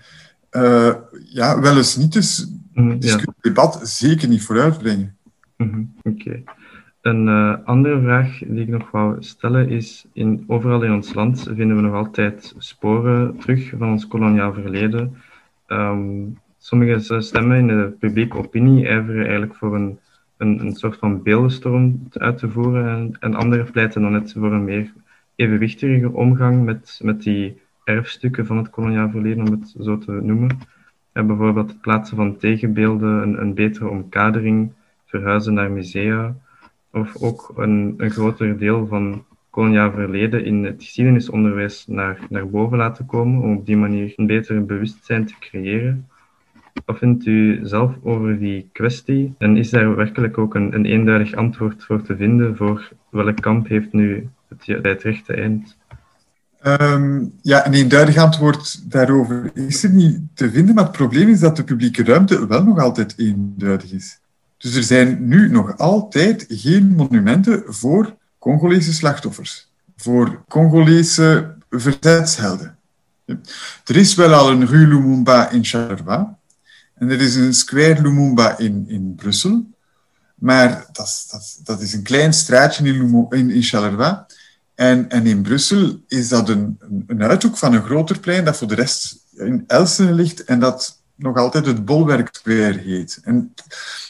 uh, 0.53 0.95
ja, 1.25 1.61
wel 1.61 1.77
eens 1.77 1.97
niet 1.97 2.13
dus 2.13 2.51
mm, 2.75 2.97
ja. 3.01 3.19
debat 3.41 3.81
zeker 3.83 4.29
niet 4.29 4.43
vooruitbrengen. 4.43 5.17
Mm 5.57 5.93
Oké. 6.03 6.43
Een 7.01 7.27
uh, 7.27 7.55
andere 7.65 8.01
vraag 8.01 8.39
die 8.39 8.61
ik 8.61 8.69
nog 8.69 8.91
wou 8.91 9.17
stellen 9.21 9.69
is, 9.69 10.07
in, 10.13 10.45
overal 10.47 10.83
in 10.83 10.93
ons 10.93 11.15
land 11.15 11.43
vinden 11.43 11.77
we 11.77 11.83
nog 11.83 11.95
altijd 11.95 12.55
sporen 12.59 13.39
terug 13.39 13.73
van 13.79 13.91
ons 13.91 14.09
koloniaal 14.09 14.53
verleden. 14.53 15.17
Um, 15.67 16.39
sommige 16.59 17.21
stemmen 17.21 17.57
in 17.57 17.67
de 17.67 17.95
publieke 17.99 18.37
opinie 18.37 18.87
ijveren 18.87 19.23
eigenlijk 19.23 19.55
voor 19.55 19.75
een, 19.75 19.99
een, 20.37 20.61
een 20.61 20.75
soort 20.75 20.97
van 20.97 21.23
beeldenstorm 21.23 22.09
uit 22.13 22.39
te 22.39 22.51
voeren 22.51 22.89
en, 22.89 23.17
en 23.21 23.35
anderen 23.35 23.71
pleiten 23.71 24.03
dan 24.03 24.13
net 24.13 24.33
voor 24.33 24.53
een 24.53 24.65
meer 24.65 24.93
evenwichtige 25.35 26.13
omgang 26.13 26.65
met, 26.65 27.01
met 27.03 27.23
die 27.23 27.61
erfstukken 27.85 28.47
van 28.47 28.57
het 28.57 28.71
koloniaal 28.71 29.11
verleden, 29.11 29.47
om 29.47 29.61
het 29.61 29.75
zo 29.81 29.99
te 29.99 30.13
noemen. 30.13 30.59
En 31.13 31.27
bijvoorbeeld 31.27 31.71
het 31.71 31.81
plaatsen 31.81 32.17
van 32.17 32.37
tegenbeelden, 32.37 33.23
een, 33.23 33.41
een 33.41 33.55
betere 33.55 33.89
omkadering, 33.89 34.73
verhuizen 35.05 35.55
naar 35.55 35.71
musea, 35.71 36.35
of 36.93 37.17
ook 37.23 37.53
een, 37.57 37.95
een 37.97 38.11
groter 38.11 38.59
deel 38.59 38.87
van 38.87 39.25
koloniaal 39.51 39.91
verleden 39.93 40.45
in 40.45 40.65
het 40.65 40.83
geschiedenisonderwijs 40.83 41.87
naar, 41.87 42.19
naar 42.29 42.49
boven 42.49 42.79
laten 42.79 43.07
komen, 43.07 43.43
om 43.43 43.57
op 43.57 43.67
die 43.67 43.77
manier 43.77 44.13
een 44.17 44.27
beter 44.27 44.65
bewustzijn 44.65 45.27
te 45.27 45.35
creëren. 45.41 46.08
Wat 46.85 46.99
vindt 46.99 47.27
u 47.27 47.61
zelf 47.63 47.95
over 48.03 48.39
die 48.39 48.69
kwestie? 48.73 49.35
En 49.39 49.57
is 49.57 49.71
daar 49.71 49.97
werkelijk 49.97 50.39
ook 50.39 50.55
een, 50.55 50.75
een 50.75 50.85
eenduidig 50.85 51.35
antwoord 51.35 51.85
voor 51.85 52.03
te 52.03 52.17
vinden 52.17 52.57
voor 52.57 52.93
welk 53.11 53.41
kamp 53.41 53.69
heeft 53.69 53.93
nu 53.93 54.29
het, 54.49 54.83
het 54.83 55.03
rechte 55.03 55.35
eind? 55.35 55.77
Um, 56.63 57.33
ja, 57.43 57.67
een 57.67 57.73
eenduidig 57.73 58.17
antwoord 58.17 58.91
daarover 58.91 59.51
is 59.55 59.85
er 59.85 59.91
niet 59.91 60.21
te 60.35 60.51
vinden, 60.51 60.75
maar 60.75 60.85
het 60.85 60.93
probleem 60.93 61.29
is 61.29 61.41
dat 61.41 61.57
de 61.57 61.65
publieke 61.65 62.05
ruimte 62.05 62.47
wel 62.47 62.65
nog 62.65 62.79
altijd 62.79 63.15
eenduidig 63.17 63.93
is. 63.93 64.21
Dus 64.57 64.77
er 64.77 64.83
zijn 64.83 65.29
nu 65.29 65.51
nog 65.51 65.79
altijd 65.79 66.45
geen 66.49 66.95
monumenten 66.97 67.63
voor 67.67 68.15
Congolese 68.39 68.93
slachtoffers, 68.93 69.71
voor 69.97 70.43
Congolese 70.49 71.55
verzetshelden. 71.71 72.77
Er 73.85 73.97
is 73.97 74.15
wel 74.15 74.33
al 74.33 74.51
een 74.51 74.67
Rue 74.67 74.87
Lumumba 74.87 75.51
in 75.51 75.65
Charleroi 75.65 76.27
en 76.99 77.11
er 77.11 77.21
is 77.21 77.35
een 77.35 77.55
Square 77.55 78.03
Lumumba 78.03 78.59
in, 78.59 78.85
in 78.89 79.15
Brussel, 79.15 79.67
maar 80.35 80.87
dat, 80.93 81.27
dat, 81.31 81.61
dat 81.65 81.81
is 81.81 81.93
een 81.93 82.03
klein 82.03 82.33
straatje 82.33 82.85
in, 82.85 83.27
in, 83.31 83.51
in 83.51 83.63
Charleroi 83.63 84.17
En, 84.75 85.09
en 85.09 85.27
in 85.27 85.43
Brussel 85.43 86.01
is 86.07 86.29
dat 86.29 86.49
een, 86.49 86.79
een 87.07 87.23
uithoek 87.23 87.57
van 87.57 87.75
een 87.75 87.85
groter 87.85 88.19
plein 88.19 88.45
dat 88.45 88.57
voor 88.57 88.69
de 88.69 88.75
rest 88.75 89.19
in 89.37 89.65
Elsene 89.67 90.13
ligt 90.13 90.45
en 90.45 90.61
dat 90.61 90.99
nog 91.19 91.37
altijd 91.37 91.67
het 91.67 91.85
Bolwerk 91.85 92.29
Square 92.33 92.79
heet. 92.79 93.21
En, 93.23 93.55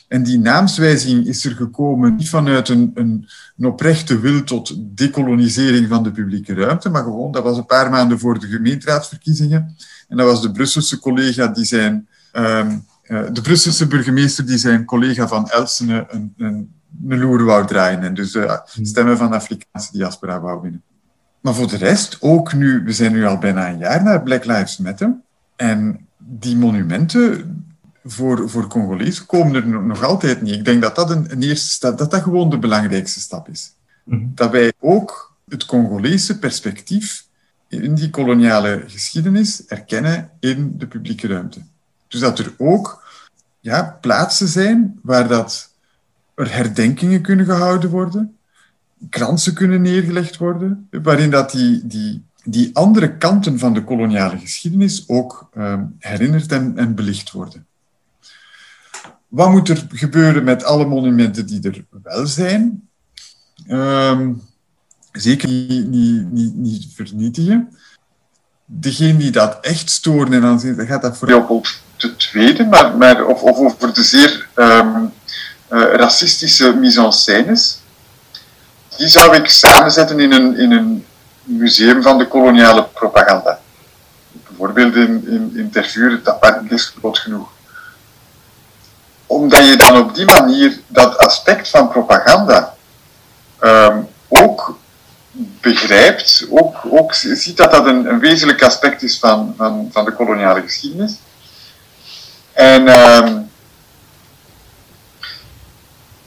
en 0.09 0.22
die 0.22 0.38
naamswijziging 0.38 1.27
is 1.27 1.44
er 1.44 1.51
gekomen 1.51 2.14
niet 2.14 2.29
vanuit 2.29 2.68
een, 2.68 2.90
een, 2.94 3.29
een, 3.57 3.66
oprechte 3.66 4.20
wil 4.20 4.44
tot 4.44 4.74
decolonisering 4.79 5.88
van 5.88 6.03
de 6.03 6.11
publieke 6.11 6.55
ruimte, 6.55 6.88
maar 6.88 7.03
gewoon, 7.03 7.33
dat 7.33 7.42
was 7.42 7.57
een 7.57 7.66
paar 7.66 7.90
maanden 7.90 8.18
voor 8.18 8.38
de 8.38 8.46
gemeenteraadsverkiezingen. 8.46 9.77
En 10.09 10.16
dat 10.16 10.27
was 10.27 10.42
de 10.42 10.51
Brusselse 10.51 10.98
collega 10.98 11.46
die 11.46 11.64
zijn, 11.64 12.09
um, 12.32 12.86
uh, 13.04 13.26
de 13.32 13.40
Brusselse 13.40 13.86
burgemeester 13.86 14.46
die 14.46 14.58
zijn 14.58 14.84
collega 14.84 15.28
van 15.28 15.50
Elsene 15.50 16.06
een, 16.08 16.34
een, 16.36 16.72
een 17.08 17.18
loer 17.18 17.44
wou 17.44 17.66
draaien. 17.66 18.02
En 18.02 18.14
dus 18.14 18.34
uh, 18.34 18.58
stemmen 18.82 19.16
van 19.16 19.30
de 19.30 19.36
Afrikaanse 19.36 19.92
diaspora 19.92 20.40
wou 20.40 20.60
winnen. 20.62 20.82
Maar 21.40 21.54
voor 21.54 21.68
de 21.68 21.76
rest, 21.76 22.16
ook 22.20 22.52
nu, 22.52 22.82
we 22.84 22.92
zijn 22.92 23.12
nu 23.12 23.26
al 23.26 23.38
bijna 23.38 23.68
een 23.68 23.78
jaar 23.78 24.02
naar 24.02 24.22
Black 24.22 24.44
Lives 24.44 24.78
Matter. 24.78 25.14
En 25.56 26.06
die 26.16 26.56
monumenten 26.56 27.64
voor, 28.04 28.50
voor 28.50 28.66
Congolezen 28.66 29.26
komen 29.26 29.54
er 29.54 29.82
nog 29.82 30.02
altijd 30.02 30.42
niet. 30.42 30.54
Ik 30.54 30.64
denk 30.64 30.82
dat 30.82 30.96
dat 30.96 31.10
een, 31.10 31.32
een 31.32 31.42
eerste 31.42 31.70
stap, 31.70 31.98
dat 31.98 32.10
dat 32.10 32.22
gewoon 32.22 32.50
de 32.50 32.58
belangrijkste 32.58 33.20
stap 33.20 33.48
is. 33.48 33.74
Mhm. 34.04 34.26
Dat 34.34 34.50
wij 34.50 34.72
ook 34.80 35.36
het 35.48 35.64
Congolese 35.64 36.38
perspectief 36.38 37.26
in 37.68 37.94
die 37.94 38.10
koloniale 38.10 38.84
geschiedenis 38.86 39.66
erkennen 39.66 40.30
in 40.40 40.74
de 40.78 40.86
publieke 40.86 41.26
ruimte. 41.26 41.60
Dus 42.08 42.20
dat 42.20 42.38
er 42.38 42.54
ook 42.58 43.06
ja, 43.60 43.98
plaatsen 44.00 44.48
zijn 44.48 44.98
waar 45.02 45.28
dat 45.28 45.74
er 46.34 46.54
herdenkingen 46.54 47.22
kunnen 47.22 47.46
gehouden 47.46 47.90
worden, 47.90 48.36
kransen 49.08 49.54
kunnen 49.54 49.82
neergelegd 49.82 50.36
worden, 50.36 50.88
waarin 50.90 51.30
dat 51.30 51.50
die, 51.50 51.86
die 52.44 52.70
andere 52.72 53.16
kanten 53.16 53.58
van 53.58 53.74
de 53.74 53.84
koloniale 53.84 54.38
geschiedenis 54.38 55.04
ook 55.08 55.50
uh, 55.56 55.82
herinnerd 55.98 56.52
en, 56.52 56.94
belicht 56.94 57.30
worden. 57.30 57.66
Wat 59.28 59.50
moet 59.50 59.68
er 59.68 59.86
gebeuren 59.88 60.44
met 60.44 60.64
alle 60.64 60.86
monumenten 60.86 61.46
die 61.46 61.60
er 61.62 61.84
wel 62.02 62.26
zijn? 62.26 62.88
Uh, 63.66 64.28
zeker 65.12 65.48
niet, 65.48 66.86
vernietigen. 66.94 67.68
Degene 68.70 69.16
die 69.16 69.31
dat 69.31 69.59
echt 69.61 69.90
storen 69.90 70.33
en 70.33 70.40
dan 70.40 70.87
gaat 70.87 71.02
dat 71.02 71.16
vooral 71.16 71.40
op 71.48 71.66
de 71.96 72.16
tweede, 72.16 72.64
maar, 72.64 73.24
of, 73.24 73.42
of 73.42 73.59
over 73.59 73.94
de 73.94 74.02
zeer 74.02 74.48
um, 74.54 75.12
uh, 75.70 75.94
racistische 75.94 76.74
mise-en-scènes. 76.74 77.78
Die 78.96 79.09
zou 79.09 79.37
ik 79.37 79.48
samenzetten 79.48 80.20
in 80.20 80.33
een, 80.33 80.57
in 80.57 80.72
een 80.72 81.07
museum 81.42 82.02
van 82.02 82.18
de 82.18 82.28
koloniale 82.28 82.85
propaganda. 82.85 83.61
Bijvoorbeeld 84.33 84.94
in, 84.94 85.26
in, 85.28 85.52
in 85.57 85.70
Tervuur, 85.70 86.20
dat 86.22 86.62
is 86.68 86.92
groot 86.98 87.18
genoeg. 87.18 87.48
Omdat 89.26 89.66
je 89.66 89.76
dan 89.76 89.98
op 89.98 90.14
die 90.14 90.24
manier 90.24 90.81
dat 90.87 91.18
aspect 91.18 91.68
van 91.68 91.88
propaganda 91.88 92.74
um, 93.61 94.09
ook 94.28 94.78
begrijpt, 95.60 96.46
ook, 96.50 96.76
ook 96.90 97.14
ziet 97.14 97.56
dat 97.56 97.70
dat 97.70 97.86
een, 97.86 98.06
een 98.06 98.18
wezenlijk 98.18 98.62
aspect 98.62 99.02
is 99.02 99.18
van, 99.18 99.54
van, 99.56 99.88
van 99.92 100.04
de 100.04 100.12
koloniale 100.12 100.62
geschiedenis. 100.62 101.12
En 102.52 102.88
um, 102.88 103.50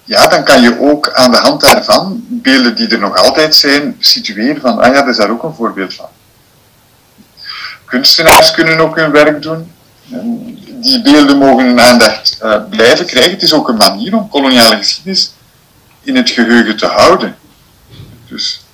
ja, 0.04 0.28
dan 0.28 0.44
kan 0.44 0.62
je 0.62 0.80
ook 0.80 1.12
aan 1.12 1.32
de 1.32 1.38
hand 1.38 1.62
daarvan 1.62 2.26
beelden 2.28 2.76
die 2.76 2.88
er 2.88 3.00
nog 3.00 3.18
altijd 3.18 3.56
zijn, 3.56 3.96
situeren 4.00 4.62
van, 4.62 4.80
ah 4.80 4.94
ja, 4.94 5.00
dat 5.00 5.08
is 5.08 5.18
daar 5.18 5.32
ook 5.32 5.44
een 5.44 5.54
voorbeeld 5.54 5.94
van. 5.94 6.10
Kunstenaars 7.86 8.52
kunnen 8.52 8.80
ook 8.80 8.96
hun 8.96 9.12
werk 9.12 9.42
doen. 9.42 9.72
Die 10.82 11.02
beelden 11.02 11.38
mogen 11.38 11.66
hun 11.66 11.80
aandacht 11.80 12.38
uh, 12.44 12.70
blijven 12.70 13.06
krijgen. 13.06 13.32
Het 13.32 13.42
is 13.42 13.54
ook 13.54 13.68
een 13.68 13.78
manier 13.78 14.16
om 14.16 14.30
koloniale 14.30 14.76
geschiedenis 14.76 15.34
in 16.02 16.16
het 16.16 16.30
geheugen 16.30 16.78
te 16.78 16.86
houden. 16.86 17.36
Dus 18.28 18.66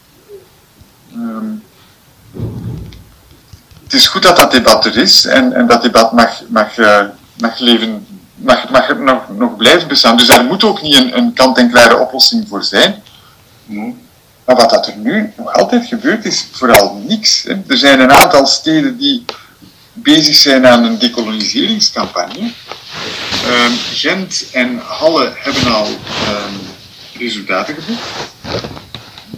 um, 1.15 1.63
het 3.83 3.93
is 3.93 4.06
goed 4.17 4.25
dat 4.25 4.37
dat 4.37 4.51
debat 4.51 4.85
er 4.85 4.97
is 4.97 5.25
en, 5.25 5.53
en 5.53 5.67
dat 5.67 5.81
debat 5.81 6.11
mag, 6.11 6.41
mag, 6.47 6.77
uh, 6.77 7.01
mag 7.39 7.59
leven 7.59 8.05
mag, 8.35 8.69
mag 8.69 8.97
nog, 8.97 9.29
nog 9.29 9.55
blijven 9.57 9.87
bestaan. 9.87 10.17
Dus 10.17 10.27
daar 10.27 10.43
moet 10.43 10.63
ook 10.63 10.81
niet 10.81 10.95
een, 10.95 11.17
een 11.17 11.33
kant-en-klare 11.33 11.97
oplossing 11.97 12.47
voor 12.47 12.63
zijn. 12.63 13.03
Maar 14.45 14.55
wat 14.55 14.69
dat 14.69 14.87
er 14.87 14.97
nu 14.97 15.33
nog 15.37 15.53
altijd 15.53 15.85
gebeurt, 15.85 16.25
is 16.25 16.45
vooral 16.51 17.01
niks. 17.07 17.43
Hè. 17.43 17.53
Er 17.67 17.77
zijn 17.77 17.99
een 17.99 18.11
aantal 18.11 18.45
steden 18.45 18.97
die 18.97 19.25
bezig 19.93 20.35
zijn 20.35 20.67
aan 20.67 20.83
een 20.83 20.99
decoloniseringscampagne. 20.99 22.41
Um, 22.41 23.77
Gent 23.93 24.45
en 24.51 24.79
Halle 24.83 25.31
hebben 25.35 25.73
al 25.73 25.87
um, 25.87 26.59
resultaten 27.17 27.75
geboekt. 27.75 28.01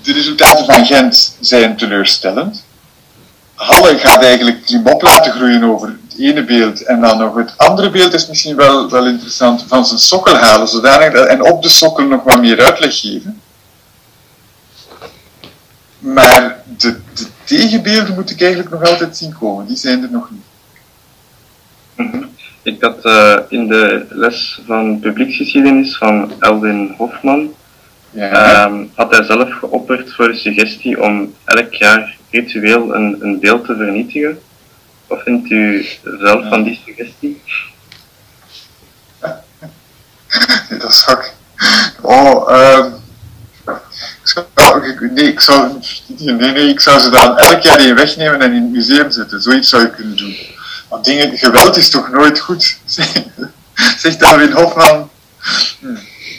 De 0.01 0.13
resultaten 0.13 0.65
van 0.65 0.85
Gent 0.85 1.35
zijn 1.39 1.77
teleurstellend. 1.77 2.63
Halle 3.59 3.97
gaat 3.97 4.23
eigenlijk 4.23 4.65
klimop 4.65 5.01
laten 5.01 5.31
groeien 5.31 5.63
over 5.63 5.97
ene 6.17 6.45
beeld. 6.45 6.83
En 6.83 7.01
dan 7.01 7.17
nog 7.17 7.35
het 7.35 7.57
andere 7.57 7.89
beeld 7.89 8.13
is 8.13 8.27
misschien 8.27 8.55
wel, 8.55 8.89
wel 8.89 9.07
interessant, 9.07 9.63
van 9.67 9.85
zijn 9.85 9.99
sokkel 9.99 10.35
halen, 10.35 10.67
zodanig 10.67 11.13
en 11.13 11.43
op 11.43 11.61
de 11.61 11.69
sokkel 11.69 12.05
nog 12.05 12.23
wat 12.23 12.41
meer 12.41 12.63
uitleg 12.63 12.99
geven. 12.99 13.41
Maar 15.99 16.63
de, 16.77 16.99
de 17.13 17.27
tegenbeelden 17.43 18.13
moet 18.13 18.29
ik 18.29 18.41
eigenlijk 18.41 18.71
nog 18.71 18.89
altijd 18.89 19.17
zien 19.17 19.37
komen, 19.39 19.65
die 19.67 19.77
zijn 19.77 20.03
er 20.03 20.11
nog 20.11 20.29
niet. 20.31 20.45
Mhm. 21.95 22.23
Ik 22.61 22.81
had 22.81 23.05
uh, 23.05 23.37
in 23.49 23.67
de 23.67 24.05
les 24.09 24.61
van 24.65 24.99
publieksgeschiedenis 24.99 25.97
van 25.97 26.31
Elwin 26.39 26.93
Hofman, 26.97 27.53
ja. 28.11 28.65
um, 28.65 28.91
had 28.95 29.15
hij 29.15 29.23
zelf 29.23 29.51
geopperd 29.51 30.13
voor 30.13 30.27
de 30.27 30.37
suggestie 30.37 31.01
om 31.01 31.35
elk 31.45 31.73
jaar 31.73 32.17
ritueel 32.31 32.95
een, 32.95 33.17
een 33.19 33.39
beeld 33.39 33.65
te 33.65 33.75
vernietigen. 33.75 34.39
Wat 35.07 35.21
vindt 35.21 35.49
u 35.49 35.85
zelf 36.19 36.47
van 36.47 36.63
die 36.63 36.81
suggestie? 36.85 37.41
dat 40.79 40.89
is 40.89 41.01
gek. 41.01 41.33
Oh, 42.01 42.75
um, 42.77 42.93
ik 44.83 45.11
nee, 45.11 45.27
ik 45.27 45.39
zou, 45.39 45.71
nee, 46.17 46.33
nee, 46.33 46.69
ik 46.69 46.79
zou 46.79 46.99
ze 46.99 47.09
dan 47.09 47.37
elk 47.37 47.61
jaar 47.61 47.79
in 47.79 47.95
wegnemen 47.95 48.41
en 48.41 48.53
in 48.53 48.61
het 48.61 48.71
museum 48.71 49.11
zetten. 49.11 49.41
Zoiets 49.41 49.69
zou 49.69 49.81
je 49.83 49.89
kunnen 49.89 50.17
doen. 50.17 50.35
Want 50.89 51.05
dingen, 51.05 51.37
geweld 51.37 51.77
is 51.77 51.89
toch 51.89 52.11
nooit 52.11 52.39
goed? 52.39 52.77
Zegt 54.01 54.19
Darwin 54.19 54.51
Hofman. 54.51 55.09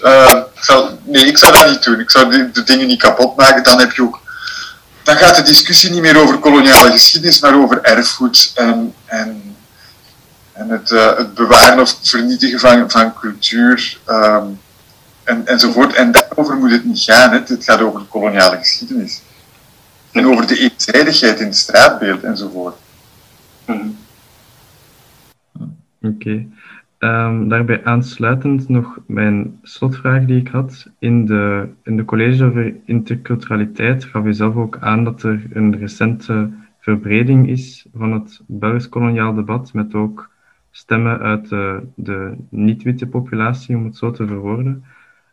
Uh, 0.02 0.42
ik 0.54 0.64
zou, 0.64 0.90
nee, 1.04 1.24
ik 1.24 1.38
zou 1.38 1.52
dat 1.52 1.70
niet 1.70 1.82
doen. 1.82 2.00
Ik 2.00 2.10
zou 2.10 2.30
de, 2.30 2.50
de 2.50 2.62
dingen 2.62 2.86
niet 2.86 3.00
kapot 3.00 3.36
maken. 3.36 3.62
Dan 3.62 3.78
heb 3.78 3.92
je 3.92 4.02
ook 4.02 4.20
dan 5.02 5.16
gaat 5.16 5.36
de 5.36 5.42
discussie 5.42 5.90
niet 5.90 6.00
meer 6.00 6.20
over 6.20 6.38
koloniale 6.38 6.90
geschiedenis, 6.90 7.40
maar 7.40 7.54
over 7.54 7.82
erfgoed 7.82 8.52
en, 8.54 8.94
en, 9.04 9.56
en 10.52 10.68
het, 10.68 10.90
uh, 10.90 11.16
het 11.16 11.34
bewaren 11.34 11.80
of 11.80 11.98
vernietigen 12.02 12.60
van, 12.60 12.90
van 12.90 13.14
cultuur 13.14 13.98
um, 14.06 14.60
en, 15.24 15.46
enzovoort. 15.46 15.94
En 15.94 16.12
daarover 16.12 16.56
moet 16.56 16.70
het 16.70 16.84
niet 16.84 17.00
gaan. 17.00 17.30
Hè. 17.32 17.38
Het 17.38 17.64
gaat 17.64 17.80
over 17.80 18.00
de 18.00 18.06
koloniale 18.06 18.56
geschiedenis. 18.56 19.20
En 20.12 20.26
over 20.26 20.46
de 20.46 20.58
eenzijdigheid 20.58 21.40
in 21.40 21.46
het 21.46 21.56
straatbeeld 21.56 22.22
enzovoort. 22.22 22.76
Oké. 23.66 23.86
Okay. 26.00 26.48
Um, 27.02 27.48
daarbij 27.48 27.84
aansluitend 27.84 28.68
nog 28.68 28.98
mijn 29.06 29.58
slotvraag 29.62 30.24
die 30.24 30.40
ik 30.40 30.48
had. 30.48 30.90
In 30.98 31.24
de, 31.24 31.68
in 31.82 31.96
de 31.96 32.04
college 32.04 32.44
over 32.44 32.74
interculturaliteit 32.84 34.04
gaf 34.04 34.24
u 34.24 34.32
zelf 34.32 34.54
ook 34.54 34.78
aan 34.80 35.04
dat 35.04 35.22
er 35.22 35.42
een 35.52 35.76
recente 35.76 36.50
verbreding 36.78 37.48
is 37.48 37.86
van 37.94 38.12
het 38.12 38.42
Belgisch 38.46 38.88
koloniaal 38.88 39.34
debat, 39.34 39.72
met 39.72 39.94
ook 39.94 40.30
stemmen 40.70 41.18
uit 41.18 41.48
de, 41.48 41.82
de 41.94 42.34
niet-witte 42.48 43.06
populatie, 43.06 43.76
om 43.76 43.84
het 43.84 43.96
zo 43.96 44.10
te 44.10 44.26
verwoorden. 44.26 44.84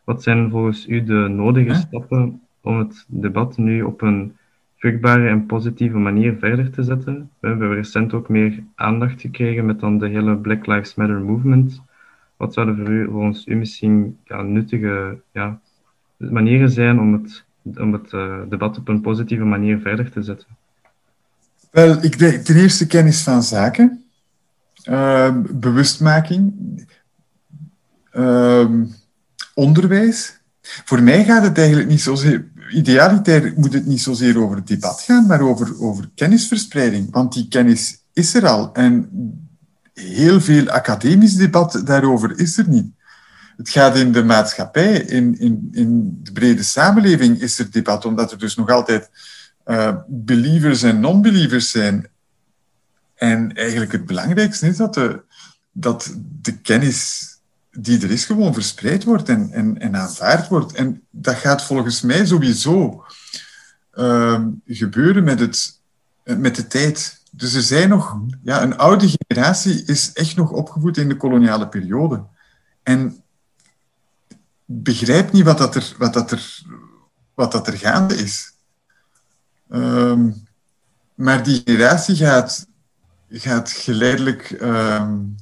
Wat 0.04 0.22
zijn 0.22 0.50
volgens 0.50 0.88
u 0.88 1.04
de 1.04 1.28
nodige 1.28 1.74
stappen 1.74 2.40
om 2.60 2.78
het 2.78 3.04
debat 3.08 3.56
nu 3.56 3.82
op 3.82 4.02
een 4.02 4.36
vruchtbare 4.78 5.28
en 5.28 5.46
positieve 5.46 5.96
manier 5.96 6.36
verder 6.38 6.70
te 6.70 6.82
zetten. 6.82 7.30
We 7.40 7.48
hebben 7.48 7.74
recent 7.74 8.12
ook 8.12 8.28
meer 8.28 8.62
aandacht 8.74 9.20
gekregen 9.20 9.66
met 9.66 9.80
dan 9.80 9.98
de 9.98 10.08
hele 10.08 10.36
Black 10.36 10.66
Lives 10.66 10.94
Matter 10.94 11.20
movement. 11.20 11.82
Wat 12.36 12.54
zouden 12.54 12.76
voor 12.76 12.88
u, 12.88 13.04
volgens 13.10 13.46
u 13.46 13.54
misschien 13.54 14.18
nuttige 14.26 15.20
ja, 15.32 15.60
manieren 16.16 16.70
zijn 16.70 17.00
om 17.00 17.12
het, 17.12 17.44
om 17.78 17.92
het 17.92 18.12
uh, 18.12 18.38
debat 18.48 18.78
op 18.78 18.88
een 18.88 19.00
positieve 19.00 19.44
manier 19.44 19.78
verder 19.78 20.10
te 20.10 20.22
zetten? 20.22 20.46
Wel, 21.70 22.02
ik 22.02 22.18
denk 22.18 22.44
ten 22.44 22.56
eerste 22.56 22.86
kennis 22.86 23.22
van 23.22 23.42
zaken, 23.42 24.04
uh, 24.88 25.36
bewustmaking, 25.50 26.54
uh, 28.12 28.70
onderwijs. 29.54 30.40
Voor 30.60 31.02
mij 31.02 31.24
gaat 31.24 31.42
het 31.42 31.58
eigenlijk 31.58 31.88
niet 31.88 32.00
zozeer 32.00 32.48
idealiter 32.70 33.52
moet 33.56 33.72
het 33.72 33.86
niet 33.86 34.00
zozeer 34.00 34.42
over 34.42 34.56
het 34.56 34.66
debat 34.66 35.00
gaan, 35.00 35.26
maar 35.26 35.40
over, 35.40 35.80
over 35.80 36.10
kennisverspreiding. 36.14 37.10
Want 37.10 37.32
die 37.32 37.48
kennis 37.48 37.98
is 38.12 38.34
er 38.34 38.46
al. 38.46 38.72
En 38.72 39.10
heel 39.94 40.40
veel 40.40 40.68
academisch 40.68 41.34
debat 41.34 41.82
daarover 41.84 42.38
is 42.38 42.58
er 42.58 42.68
niet. 42.68 42.86
Het 43.56 43.68
gaat 43.68 43.96
in 43.96 44.12
de 44.12 44.24
maatschappij, 44.24 44.92
in, 44.92 45.38
in, 45.38 45.68
in 45.72 46.18
de 46.22 46.32
brede 46.32 46.62
samenleving 46.62 47.40
is 47.40 47.58
er 47.58 47.70
debat, 47.70 48.04
omdat 48.04 48.32
er 48.32 48.38
dus 48.38 48.56
nog 48.56 48.70
altijd 48.70 49.10
uh, 49.66 49.96
believers 50.06 50.82
en 50.82 51.00
non-believers 51.00 51.70
zijn. 51.70 52.08
En 53.14 53.54
eigenlijk 53.54 53.92
het 53.92 54.06
belangrijkste 54.06 54.66
is 54.66 54.76
dat 54.76 54.94
de, 54.94 55.22
dat 55.72 56.14
de 56.42 56.58
kennis 56.58 57.28
die 57.70 58.02
er 58.02 58.10
is 58.10 58.24
gewoon 58.24 58.54
verspreid 58.54 59.04
wordt 59.04 59.28
en, 59.28 59.50
en, 59.52 59.78
en 59.78 59.96
aanvaard 59.96 60.48
wordt. 60.48 60.72
En 60.72 61.02
dat 61.10 61.34
gaat 61.34 61.64
volgens 61.64 62.00
mij 62.00 62.26
sowieso 62.26 63.04
uh, 63.94 64.44
gebeuren 64.66 65.24
met, 65.24 65.40
het, 65.40 65.80
met 66.24 66.56
de 66.56 66.66
tijd. 66.66 67.22
Dus 67.30 67.54
er 67.54 67.62
zijn 67.62 67.88
nog... 67.88 68.20
Ja, 68.42 68.62
een 68.62 68.76
oude 68.76 69.08
generatie 69.08 69.84
is 69.84 70.12
echt 70.12 70.36
nog 70.36 70.50
opgevoed 70.50 70.96
in 70.96 71.08
de 71.08 71.16
koloniale 71.16 71.68
periode. 71.68 72.24
En 72.82 73.22
begrijpt 74.64 75.32
niet 75.32 75.44
wat 75.44 75.58
dat 75.58 75.74
er, 75.74 75.94
wat 75.98 76.12
dat 76.12 76.30
er, 76.30 76.62
wat 77.34 77.52
dat 77.52 77.66
er 77.66 77.78
gaande 77.78 78.14
is. 78.14 78.52
Um, 79.70 80.46
maar 81.14 81.42
die 81.42 81.62
generatie 81.64 82.16
gaat, 82.16 82.66
gaat 83.30 83.70
geleidelijk 83.70 84.50
um, 84.60 85.36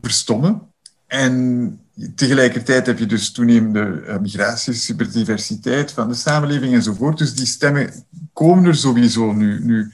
verstommen. 0.00 0.72
En 1.08 1.80
tegelijkertijd 2.14 2.86
heb 2.86 2.98
je 2.98 3.06
dus 3.06 3.32
toenemende 3.32 4.04
uh, 4.06 4.18
migraties, 4.18 4.84
superdiversiteit 4.84 5.92
van 5.92 6.08
de 6.08 6.14
samenleving 6.14 6.74
enzovoort. 6.74 7.18
Dus 7.18 7.34
die 7.34 7.46
stemmen 7.46 7.92
komen 8.32 8.64
er 8.64 8.76
sowieso 8.76 9.32
nu, 9.32 9.64
nu 9.64 9.92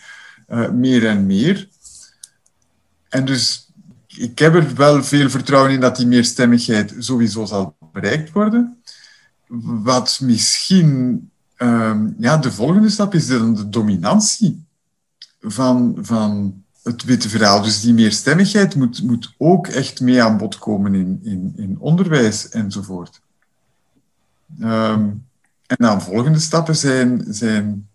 uh, 0.48 0.70
meer 0.70 1.06
en 1.06 1.26
meer. 1.26 1.68
En 3.08 3.24
dus 3.24 3.70
ik 4.06 4.38
heb 4.38 4.54
er 4.54 4.74
wel 4.74 5.02
veel 5.04 5.30
vertrouwen 5.30 5.72
in 5.72 5.80
dat 5.80 5.96
die 5.96 6.06
meerstemmigheid 6.06 6.94
sowieso 6.98 7.44
zal 7.44 7.76
bereikt 7.92 8.32
worden. 8.32 8.82
Wat 9.82 10.18
misschien 10.22 11.30
uh, 11.58 12.00
ja, 12.18 12.36
de 12.36 12.52
volgende 12.52 12.90
stap 12.90 13.14
is 13.14 13.26
dan 13.26 13.54
de 13.54 13.68
dominantie 13.68 14.64
van, 15.40 15.98
van 16.00 16.63
het 16.84 17.04
witte 17.04 17.28
verhaal. 17.28 17.62
Dus 17.62 17.80
die 17.80 17.94
meerstemmigheid 17.94 18.74
moet, 18.74 19.02
moet 19.02 19.34
ook 19.38 19.66
echt 19.66 20.00
mee 20.00 20.22
aan 20.22 20.36
bod 20.36 20.58
komen 20.58 20.94
in, 20.94 21.20
in, 21.22 21.52
in 21.56 21.76
onderwijs 21.78 22.48
enzovoort. 22.48 23.20
Um, 24.60 25.24
en 25.66 25.76
dan 25.76 26.02
volgende 26.02 26.38
stappen 26.38 26.76
zijn, 26.76 27.24
zijn 27.28 27.88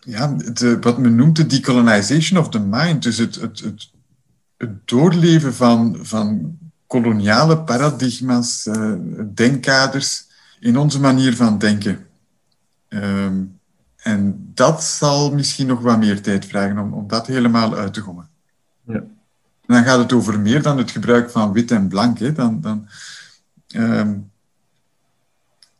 ja, 0.00 0.36
wat 0.80 0.98
men 0.98 1.14
noemt 1.14 1.36
de 1.36 1.46
decolonization 1.46 2.40
of 2.40 2.48
the 2.48 2.60
mind. 2.60 3.02
Dus 3.02 3.18
het, 3.18 3.34
het, 3.34 3.60
het, 3.60 3.90
het 4.56 4.88
doorleven 4.88 5.54
van, 5.54 5.98
van 6.00 6.58
koloniale 6.86 7.58
paradigma's, 7.58 8.66
uh, 8.66 8.94
denkkaders 9.34 10.26
in 10.60 10.78
onze 10.78 11.00
manier 11.00 11.36
van 11.36 11.58
denken. 11.58 12.06
Um, 12.88 13.57
en 14.02 14.50
dat 14.54 14.84
zal 14.84 15.32
misschien 15.32 15.66
nog 15.66 15.80
wat 15.80 15.98
meer 15.98 16.22
tijd 16.22 16.46
vragen 16.46 16.78
om, 16.78 16.92
om 16.92 17.08
dat 17.08 17.26
helemaal 17.26 17.76
uit 17.76 17.94
te 17.94 18.00
gommen. 18.00 18.28
Ja. 18.86 18.94
En 18.94 19.74
dan 19.74 19.84
gaat 19.84 19.98
het 19.98 20.12
over 20.12 20.40
meer 20.40 20.62
dan 20.62 20.78
het 20.78 20.90
gebruik 20.90 21.30
van 21.30 21.52
wit 21.52 21.70
en 21.70 21.88
blank. 21.88 22.18
Hè. 22.18 22.32
Dan, 22.32 22.60
dan, 22.60 22.88
um, 23.74 24.30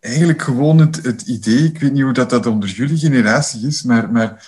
eigenlijk 0.01 0.43
gewoon 0.43 0.79
het, 0.79 1.05
het 1.05 1.23
idee, 1.23 1.65
ik 1.65 1.79
weet 1.79 1.93
niet 1.93 2.03
hoe 2.03 2.13
dat, 2.13 2.31
dat 2.31 2.47
onder 2.47 2.69
jullie 2.69 2.99
generatie 2.99 3.67
is, 3.67 3.83
maar, 3.83 4.13
maar 4.13 4.47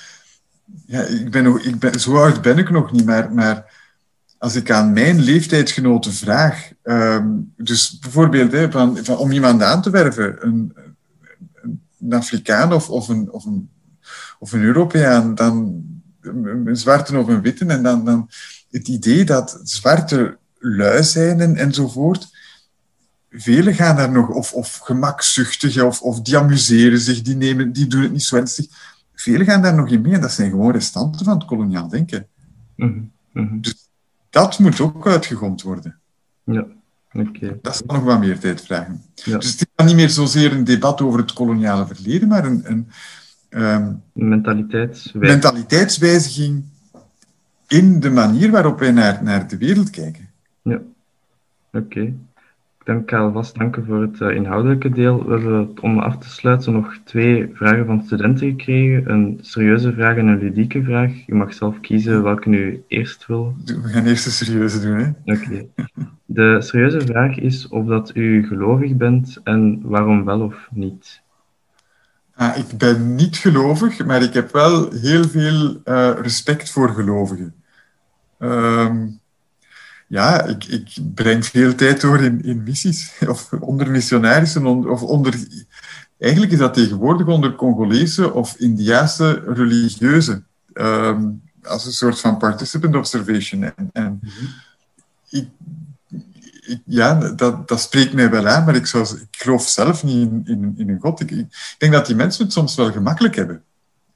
ja, 0.86 1.00
ik 1.00 1.30
ben 1.30 1.44
nog, 1.44 1.60
ik 1.60 1.78
ben, 1.78 2.00
zo 2.00 2.16
oud 2.16 2.42
ben 2.42 2.58
ik 2.58 2.70
nog 2.70 2.92
niet, 2.92 3.04
maar, 3.04 3.32
maar 3.32 3.78
als 4.38 4.54
ik 4.54 4.70
aan 4.70 4.92
mijn 4.92 5.20
leeftijdsgenoten 5.20 6.12
vraag, 6.12 6.70
um, 6.82 7.52
dus 7.56 7.98
bijvoorbeeld 7.98 8.52
hè, 8.52 8.70
van, 8.70 8.98
van, 9.04 9.16
om 9.16 9.32
iemand 9.32 9.62
aan 9.62 9.82
te 9.82 9.90
werven, 9.90 10.46
een, 10.46 10.72
een 12.00 12.12
Afrikaan 12.12 12.72
of, 12.72 12.90
of, 12.90 13.08
een, 13.08 13.32
of, 13.32 13.44
een, 13.44 13.70
of 14.38 14.52
een 14.52 14.62
Europeaan, 14.62 15.34
dan 15.34 15.84
een 16.20 16.76
zwarte 16.76 17.18
of 17.18 17.26
een 17.28 17.40
witte, 17.40 17.66
en 17.66 17.82
dan, 17.82 18.04
dan 18.04 18.30
het 18.70 18.88
idee 18.88 19.24
dat 19.24 19.60
zwarte 19.62 20.38
lui 20.58 21.04
zijn 21.04 21.40
en, 21.40 21.56
enzovoort. 21.56 22.38
Velen 23.30 23.74
gaan 23.74 23.96
daar 23.96 24.12
nog, 24.12 24.28
of, 24.28 24.52
of 24.52 24.78
gemakzuchtig, 24.78 25.82
of, 25.82 26.02
of 26.02 26.20
die 26.20 26.38
amuseren 26.38 26.98
zich, 26.98 27.22
die, 27.22 27.36
nemen, 27.36 27.72
die 27.72 27.86
doen 27.86 28.02
het 28.02 28.12
niet 28.12 28.22
zo 28.22 28.36
ernstig. 28.36 28.66
Velen 29.14 29.46
gaan 29.46 29.62
daar 29.62 29.74
nog 29.74 29.88
in 29.88 30.00
mee 30.00 30.12
en 30.12 30.20
dat 30.20 30.32
zijn 30.32 30.50
gewoon 30.50 30.72
restanten 30.72 31.24
van 31.24 31.38
het 31.38 31.46
koloniaal 31.46 31.88
denken. 31.88 32.26
Mm 32.76 33.12
-hmm. 33.32 33.60
Dus 33.60 33.88
dat 34.30 34.58
moet 34.58 34.80
ook 34.80 35.06
uitgegomd 35.06 35.62
worden. 35.62 35.98
Ja. 36.44 36.66
Okay. 37.12 37.58
Dat 37.62 37.76
zal 37.76 37.96
nog 37.96 38.04
wat 38.04 38.20
meer 38.20 38.38
tijd 38.38 38.60
vragen. 38.60 39.02
Ja. 39.14 39.38
Dus 39.38 39.50
het 39.50 39.60
is 39.60 39.66
dan 39.74 39.86
niet 39.86 39.94
meer 39.94 40.10
zozeer 40.10 40.52
een 40.52 40.64
debat 40.64 41.00
over 41.00 41.20
het 41.20 41.32
koloniale 41.32 41.86
verleden, 41.86 42.28
maar 42.28 42.44
een, 42.44 42.62
een 42.64 42.88
um, 43.50 44.02
mentaliteitswijziging. 44.12 45.22
mentaliteitswijziging 45.22 46.64
in 47.66 48.00
de 48.00 48.10
manier 48.10 48.50
waarop 48.50 48.78
wij 48.78 48.90
naar, 48.90 49.22
naar 49.22 49.48
de 49.48 49.56
wereld 49.56 49.90
kijken. 49.90 50.28
Ja, 50.62 50.80
oké. 51.72 52.12
Ik 52.90 52.96
denk 52.96 53.12
alvast 53.12 53.58
danken 53.58 53.86
voor 53.86 54.02
het 54.02 54.20
uh, 54.20 54.34
inhoudelijke 54.34 54.90
deel. 54.90 55.24
We 55.24 55.30
hebben 55.30 55.72
om 55.80 55.98
af 55.98 56.18
te 56.18 56.30
sluiten 56.30 56.72
nog 56.72 56.98
twee 57.04 57.50
vragen 57.52 57.86
van 57.86 58.02
studenten 58.04 58.48
gekregen. 58.48 59.10
Een 59.10 59.38
serieuze 59.40 59.92
vraag 59.92 60.16
en 60.16 60.26
een 60.26 60.38
ludieke 60.38 60.82
vraag. 60.82 61.12
U 61.26 61.34
mag 61.34 61.54
zelf 61.54 61.80
kiezen 61.80 62.22
welke 62.22 62.50
u 62.50 62.84
eerst 62.88 63.26
wil. 63.26 63.54
We 63.64 63.88
gaan 63.88 64.06
eerst 64.06 64.24
de 64.24 64.30
serieuze 64.30 64.80
doen, 64.80 64.98
hè? 64.98 65.32
Oké. 65.32 65.66
De 66.24 66.62
serieuze 66.62 67.00
vraag 67.00 67.36
is 67.36 67.68
of 67.68 67.86
dat 67.86 68.10
u 68.14 68.46
gelovig 68.46 68.96
bent 68.96 69.40
en 69.44 69.80
waarom 69.82 70.24
wel 70.24 70.40
of 70.40 70.68
niet. 70.70 71.20
Ah, 72.34 72.56
ik 72.58 72.78
ben 72.78 73.14
niet 73.14 73.36
gelovig, 73.36 74.06
maar 74.06 74.22
ik 74.22 74.32
heb 74.32 74.52
wel 74.52 74.92
heel 74.92 75.24
veel 75.24 75.80
uh, 75.84 76.10
respect 76.20 76.70
voor 76.70 76.88
gelovigen. 76.88 77.54
Um, 78.38 79.19
ja, 80.10 80.44
ik, 80.44 80.64
ik, 80.64 80.96
breng 81.14 81.46
veel 81.46 81.74
tijd 81.74 82.00
door 82.00 82.20
in, 82.20 82.44
in 82.44 82.62
missies, 82.62 83.12
of 83.28 83.52
onder 83.52 83.90
missionarissen, 83.90 84.66
of 84.66 85.02
onder... 85.02 85.34
Eigenlijk 86.18 86.52
is 86.52 86.58
dat 86.58 86.74
tegenwoordig 86.74 87.26
onder 87.26 87.54
Congolese 87.54 88.32
of 88.32 88.54
Indiaanse 88.58 89.42
religieuzen, 89.46 90.46
um, 90.74 91.42
als 91.62 91.86
een 91.86 91.92
soort 91.92 92.20
van 92.20 92.36
participant 92.36 92.96
observation. 92.96 93.62
En, 93.62 93.90
en 93.92 94.04
mm 94.04 94.20
-hmm. 94.20 94.48
ik, 95.28 95.48
ik, 96.66 96.80
ja, 96.84 97.14
dat, 97.14 97.68
dat 97.68 97.80
spreekt 97.80 98.12
mij 98.12 98.30
wel 98.30 98.46
aan, 98.48 98.64
maar 98.64 98.74
ik, 98.74 98.86
zou, 98.86 99.04
ik 99.04 99.40
geloof 99.40 99.68
zelf 99.68 100.04
niet 100.04 100.30
in, 100.30 100.42
in, 100.44 100.74
in 100.76 100.88
een 100.88 101.00
God. 101.00 101.20
Ik, 101.20 101.30
ik, 101.30 101.74
denk 101.78 101.92
dat 101.92 102.06
die 102.06 102.16
mensen 102.16 102.44
het 102.44 102.52
soms 102.52 102.74
wel 102.74 102.92
gemakkelijk 102.92 103.34
hebben. 103.34 103.62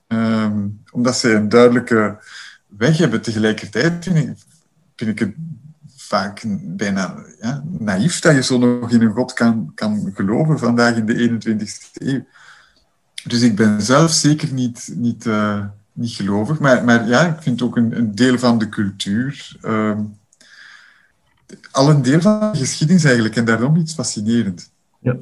Um, 0.08 0.82
omdat 0.90 1.16
ze 1.16 1.32
een 1.32 1.48
duidelijke 1.48 2.18
weg 2.66 2.98
hebben. 2.98 3.22
Tegelijkertijd 3.22 4.04
vind 4.04 4.16
ik, 4.16 4.36
vind 4.96 5.10
ik 5.10 5.18
het 5.18 5.34
vaak 6.06 6.44
bijna 6.62 7.14
ja, 7.40 7.64
naïef 7.78 8.20
dat 8.20 8.34
je 8.34 8.42
zo 8.42 8.58
nog 8.58 8.90
in 8.90 9.02
een 9.02 9.12
God 9.12 9.32
kan, 9.32 9.72
kan 9.74 10.10
geloven 10.14 10.58
vandaag 10.58 10.96
in 10.96 11.06
de 11.06 11.40
21ste 11.40 11.90
eeuw. 11.92 12.24
Dus 13.24 13.40
ik 13.40 13.56
ben 13.56 13.82
zelf 13.82 14.10
zeker 14.10 14.52
niet, 14.52 14.92
niet, 14.94 15.24
uh, 15.24 15.64
niet 15.92 16.10
gelovig, 16.10 16.58
maar, 16.58 16.84
maar 16.84 17.06
ja, 17.06 17.26
ik 17.26 17.42
vind 17.42 17.62
ook 17.62 17.76
een, 17.76 17.96
een 17.96 18.14
deel 18.14 18.38
van 18.38 18.58
de 18.58 18.68
cultuur, 18.68 19.56
uh, 19.62 19.98
al 21.70 21.90
een 21.90 22.02
deel 22.02 22.20
van 22.20 22.52
de 22.52 22.58
geschiedenis 22.58 23.04
eigenlijk, 23.04 23.36
en 23.36 23.44
daarom 23.44 23.76
iets 23.76 23.94
fascinerend. 23.94 24.70
Ja. 25.00 25.16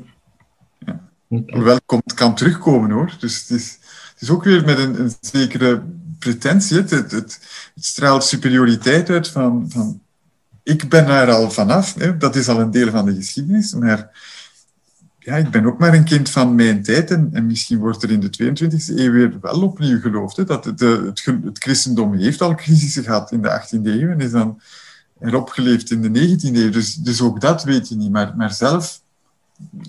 ja. 0.79 1.09
Okay. 1.29 1.55
Hoewel 1.55 1.75
het 1.75 1.87
komt, 1.87 2.14
kan 2.14 2.35
terugkomen 2.35 2.90
hoor. 2.90 3.16
Dus 3.18 3.40
het 3.40 3.51
is, 3.51 3.79
het 4.12 4.23
is 4.23 4.31
ook 4.31 4.45
weer 4.45 4.64
met 4.64 4.79
een, 4.79 5.01
een 5.01 5.12
zekere 5.21 5.83
pretentie. 6.18 6.77
Het, 6.77 6.90
het, 6.90 7.11
het, 7.11 7.40
straalt 7.75 8.25
superioriteit 8.25 9.11
uit 9.11 9.29
van, 9.29 9.71
van 9.71 10.02
ik 10.62 10.88
ben 10.88 11.07
daar 11.07 11.31
al 11.31 11.51
vanaf, 11.51 11.94
hè, 11.94 12.16
dat 12.16 12.37
is 12.37 12.48
al 12.48 12.61
een 12.61 12.70
deel 12.70 12.90
van 12.90 13.07
de 13.07 13.14
geschiedenis, 13.14 13.75
maar 13.75 14.11
ja, 15.18 15.37
ik 15.37 15.51
ben 15.51 15.66
ook 15.66 15.79
maar 15.79 15.94
een 15.94 16.05
kind 16.05 16.31
van 16.31 16.55
mijn 16.55 16.83
tijd 16.83 17.11
en, 17.11 17.29
en 17.33 17.46
misschien 17.46 17.79
wordt 17.79 18.03
er 18.03 18.11
in 18.11 18.20
de 18.20 18.31
22e 18.42 18.96
eeuw 18.96 19.12
weer 19.12 19.38
wel 19.40 19.62
opnieuw 19.62 20.01
geloofd. 20.01 20.37
Hè, 20.37 20.44
dat 20.44 20.64
het, 20.64 20.81
het, 20.81 21.59
christendom 21.59 22.14
heeft 22.14 22.40
al 22.40 22.55
crisissen 22.55 23.03
gehad 23.03 23.33
in 23.33 23.42
de 23.42 23.61
18e 23.61 23.83
eeuw 23.83 24.09
en 24.09 24.20
is 24.20 24.31
dan 24.31 24.61
erop 25.20 25.48
geleefd 25.48 25.90
in 25.90 26.03
de 26.03 26.37
19e 26.37 26.57
eeuw. 26.57 26.70
Dus, 26.70 26.94
dus 26.94 27.22
ook 27.22 27.40
dat 27.40 27.64
weet 27.64 27.88
je 27.88 27.96
niet, 27.96 28.11
maar, 28.11 28.37
maar 28.37 28.53
zelf 28.53 29.03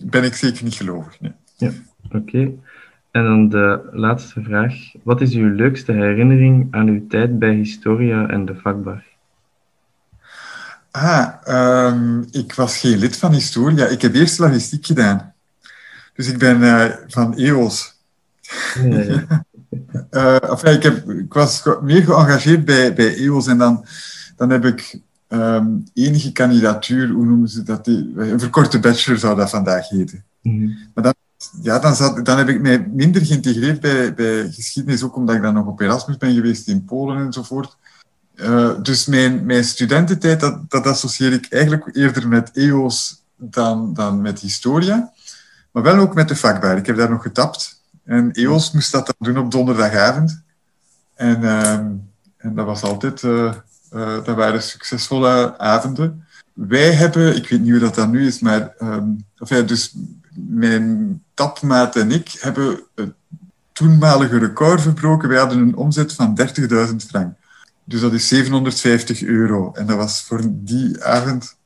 ben 0.02 0.24
ik 0.24 0.34
zeker 0.34 0.64
niet 0.64 0.76
gelovig. 0.76 1.18
Ja, 1.58 1.72
oké. 2.12 2.52
En 3.12 3.24
dan 3.24 3.50
de 3.50 3.90
laatste 3.92 4.42
vraag. 4.42 4.76
Wat 5.04 5.22
is 5.22 5.34
uw 5.34 5.56
leukste 5.56 5.92
herinnering 5.92 6.68
aan 6.72 6.88
uw 6.88 7.08
tijd 7.08 7.40
bij 7.40 7.54
Historia 7.54 8.28
en 8.28 8.46
de 8.46 8.56
vakbar? 8.56 9.04
Ah, 10.96 11.88
um, 11.88 12.28
ik 12.32 12.54
was 12.54 12.78
geen 12.78 12.98
lid 12.98 13.18
van 13.18 13.34
Historia. 13.34 13.86
Ik 13.86 14.02
heb 14.02 14.14
eerst 14.14 14.40
logistiek 14.40 14.86
gedaan. 14.86 15.34
Dus 16.16 16.28
ik 16.28 16.38
ben 16.38 16.62
uh, 16.62 16.86
van 17.08 17.38
EOS. 17.38 17.94
enfin, 20.52 20.74
ik, 20.74 20.84
heb, 20.84 21.10
ik 21.10 21.34
was 21.34 21.64
meer 21.82 22.04
geëngageerd 22.04 22.66
bij, 22.66 22.94
bij 22.94 23.16
EOS 23.16 23.48
en 23.48 23.58
dan, 23.58 23.86
dan 24.36 24.50
heb 24.50 24.66
ik 24.66 25.00
um, 25.30 25.84
enige 25.94 26.32
kandidatuur, 26.32 27.10
hoe 27.10 27.26
noemen 27.26 27.50
ze 27.50 27.64
dat? 27.64 27.88
Een 27.88 28.40
verkorte 28.40 28.80
bachelor 28.80 29.20
zou 29.20 29.36
dat 29.36 29.50
vandaag 29.50 29.90
heten. 29.90 30.24
Mhm. 30.42 30.70
Maar 30.94 31.04
dan, 31.04 31.14
ja, 31.62 31.80
dan, 31.80 31.96
zat, 31.96 32.26
dan 32.26 32.38
heb 32.38 32.50
ik 32.50 32.62
mij 32.62 32.88
minder 32.94 33.26
geïntegreerd 33.26 33.80
bij, 33.80 34.14
bij 34.14 34.52
geschiedenis, 34.52 35.04
ook 35.04 35.16
omdat 35.16 35.36
ik 35.36 35.42
dan 35.42 35.54
nog 35.54 35.66
op 35.66 35.80
Erasmus 35.82 36.18
ben 36.18 36.34
geweest 36.34 36.68
in 36.68 36.86
Polen 36.86 37.26
enzovoort. 37.26 37.78
Uh, 38.36 38.72
dus 38.82 39.06
mijn, 39.06 39.46
mijn 39.46 39.64
studententijd, 39.64 40.40
dat, 40.40 40.70
dat 40.70 40.86
associeer 40.86 41.34
ik 41.34 41.46
eigenlijk 41.50 41.96
eerder 41.96 42.28
met 42.28 42.52
EOS 42.52 43.24
dan, 43.36 43.94
dan 43.94 44.22
met 44.22 44.40
historia. 44.40 45.12
Maar 45.72 45.84
wel 45.84 45.98
ook 45.98 46.14
met 46.14 46.28
de 46.28 46.36
vakbaar. 46.36 46.78
Ik 46.78 46.86
heb 46.86 46.98
daar 46.98 47.10
nog 47.10 47.22
getapt. 47.22 47.82
En 48.04 48.32
EOS 48.32 48.72
moest 48.72 48.92
dat 48.92 49.06
dan 49.06 49.34
doen 49.34 49.44
op 49.44 49.52
donderdagavond. 49.52 50.42
En, 51.16 51.42
uh, 51.42 51.72
en 52.38 52.56
dat 52.56 52.66
was 52.66 52.82
altijd... 52.82 53.22
Uh, 53.22 53.54
waren 54.26 54.62
succesvolle 54.64 55.58
avonden. 55.58 56.26
Wij 56.54 56.94
hebben, 56.94 57.36
ik 57.36 57.50
weet 57.50 57.62
niet 57.62 57.72
hoe 57.72 57.80
dat 57.80 57.96
dan 57.96 58.10
nu 58.10 58.28
is, 58.28 58.40
maar 58.40 58.74
um, 58.82 59.26
dus 59.66 59.96
mijn 60.36 61.22
tapmaat 61.34 61.96
en 61.96 62.12
ik 62.12 62.36
hebben 62.40 62.80
het 62.96 63.14
toenmalige 63.72 64.38
record 64.38 64.82
verbroken. 64.82 65.30
Wij 65.30 65.40
hadden 65.40 65.58
een 65.58 65.76
omzet 65.76 66.14
van 66.14 66.40
30.000 66.90 66.96
frank. 67.08 67.36
Dus 67.86 68.02
dat 68.02 68.14
is 68.14 68.28
750 68.28 69.24
euro. 69.24 69.72
En 69.74 69.86
dat 69.86 69.98
was 69.98 70.22
voor 70.22 70.42
die 70.46 71.04
avond... 71.04 71.58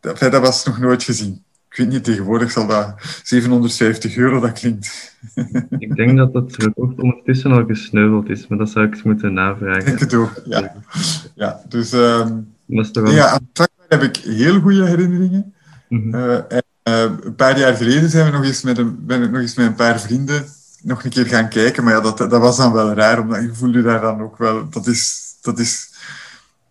Dat, 0.00 0.18
dat 0.18 0.40
was 0.40 0.64
nog 0.64 0.78
nooit 0.78 1.02
gezien. 1.02 1.44
Ik 1.70 1.76
weet 1.76 1.88
niet, 1.88 2.04
tegenwoordig 2.04 2.50
zal 2.50 2.66
dat 2.66 2.94
750 3.22 4.16
euro, 4.16 4.40
dat 4.40 4.52
klinkt. 4.52 5.16
Ik 5.78 5.96
denk 5.96 6.16
dat 6.16 6.32
dat 6.32 6.56
record 6.56 7.00
ondertussen 7.00 7.52
al 7.52 7.64
gesneuveld 7.64 8.28
is, 8.28 8.46
maar 8.46 8.58
dat 8.58 8.70
zou 8.70 8.86
ik 8.86 8.92
eens 8.92 9.02
moeten 9.02 9.32
navragen. 9.32 9.84
Denk 9.84 9.98
het 9.98 10.14
ook, 10.14 10.42
ja. 10.44 10.74
ja 11.34 11.60
dus 11.68 11.92
um, 11.92 12.54
ja, 12.66 13.28
aan 13.28 13.48
het 13.52 13.70
heb 13.88 14.02
ik 14.02 14.16
heel 14.16 14.60
goede 14.60 14.86
herinneringen. 14.86 15.54
Mm 15.88 16.14
uh, 16.14 16.34
en, 16.34 16.62
uh, 16.84 17.02
een 17.20 17.34
paar 17.34 17.58
jaar 17.58 17.74
geleden 17.74 18.10
zijn 18.10 18.24
we 18.26 18.36
nog 18.36 18.44
eens 18.44 18.62
met 18.62 18.78
een, 18.78 19.06
ben 19.06 19.22
ik 19.22 19.30
nog 19.30 19.40
eens 19.40 19.54
met 19.54 19.66
een 19.66 19.74
paar 19.74 20.00
vrienden 20.00 20.44
nog 20.82 21.04
een 21.04 21.10
keer 21.10 21.26
gaan 21.26 21.48
kijken, 21.48 21.84
maar 21.84 21.92
ja, 21.92 22.00
dat, 22.00 22.18
dat 22.18 22.40
was 22.40 22.56
dan 22.56 22.72
wel 22.72 22.92
raar, 22.92 23.20
omdat 23.20 23.42
je 23.42 23.54
voelde 23.54 23.82
daar 23.82 24.00
dan 24.00 24.20
ook 24.20 24.38
wel... 24.38 24.68
Dat 24.68 24.86
is... 24.86 25.25
Dat 25.46 25.58
is 25.58 25.94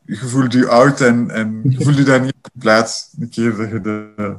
je 0.05 0.15
voelt 0.15 0.53
je 0.53 0.67
oud 0.67 1.01
en, 1.01 1.29
en 1.29 1.61
je 1.63 1.83
voelt 1.83 1.97
je 1.97 2.03
daar 2.03 2.21
niet 2.21 2.35
op 2.41 2.51
plaats. 2.59 3.15
Een 3.19 3.29
keer 3.29 3.55
dat 3.55 3.69
je 3.69 3.81
de, 3.81 4.35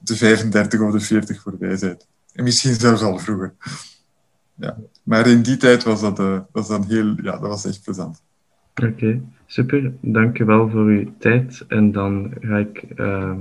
de 0.00 0.16
35 0.16 0.80
of 0.80 0.92
de 0.92 1.00
40 1.00 1.42
voorbij 1.42 1.76
bent. 1.80 2.06
En 2.32 2.44
misschien 2.44 2.74
zelfs 2.74 3.02
al 3.02 3.18
vroeger. 3.18 3.54
Ja. 4.54 4.76
Maar 5.02 5.26
in 5.26 5.42
die 5.42 5.56
tijd 5.56 5.82
was 5.82 6.00
dat, 6.00 6.18
uh, 6.20 6.38
was 6.52 6.68
dan 6.68 6.84
heel, 6.84 7.14
ja, 7.22 7.30
dat 7.30 7.40
was 7.40 7.66
echt 7.66 7.84
plezant. 7.84 8.22
Oké, 8.82 9.20
super. 9.46 9.92
Dank 10.00 10.36
je 10.36 10.44
wel 10.44 10.70
voor 10.70 10.84
uw 10.84 11.12
tijd. 11.18 11.64
En 11.68 11.92
dan 11.92 12.32
ga 12.40 12.56
ik, 12.56 12.84
uh, 12.96 13.32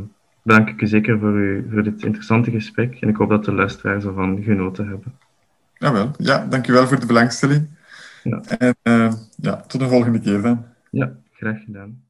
bedank 0.41 0.69
ik 0.69 0.81
u 0.81 0.87
zeker 0.87 1.19
voor, 1.19 1.33
u, 1.33 1.67
voor 1.71 1.83
dit 1.83 2.03
interessante 2.03 2.51
gesprek. 2.51 2.97
En 3.01 3.09
ik 3.09 3.15
hoop 3.15 3.29
dat 3.29 3.45
de 3.45 3.53
luisteraars 3.53 4.03
ervan 4.03 4.43
genoten 4.43 4.87
hebben. 4.87 5.13
Jawel, 5.73 6.11
ja, 6.17 6.45
dank 6.45 6.67
u 6.67 6.73
wel 6.73 6.87
voor 6.87 6.99
de 6.99 7.05
belangstelling. 7.05 7.67
Ja. 8.29 8.41
En 8.57 8.75
uh, 8.83 9.13
ja, 9.35 9.55
tot 9.55 9.81
de 9.81 9.87
volgende 9.87 10.19
keer 10.19 10.41
dan. 10.41 10.65
Ja, 10.91 11.11
graag 11.31 11.63
gedaan. 11.63 12.05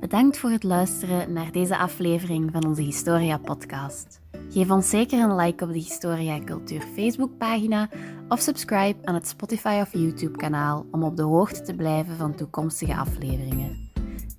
Bedankt 0.00 0.38
voor 0.38 0.50
het 0.50 0.62
luisteren 0.62 1.32
naar 1.32 1.52
deze 1.52 1.76
aflevering 1.76 2.50
van 2.52 2.66
onze 2.66 2.82
Historia-podcast. 2.82 4.20
Geef 4.50 4.70
ons 4.70 4.90
zeker 4.90 5.22
een 5.22 5.36
like 5.36 5.64
op 5.64 5.72
de 5.72 5.78
Historia 5.78 6.40
Cultuur 6.44 6.80
Facebookpagina 6.80 7.88
of 8.28 8.40
subscribe 8.40 8.98
aan 9.04 9.14
het 9.14 9.28
Spotify 9.28 9.78
of 9.80 9.92
YouTube-kanaal 9.92 10.86
om 10.90 11.02
op 11.02 11.16
de 11.16 11.22
hoogte 11.22 11.62
te 11.62 11.74
blijven 11.74 12.16
van 12.16 12.34
toekomstige 12.34 12.96
afleveringen. 12.96 13.91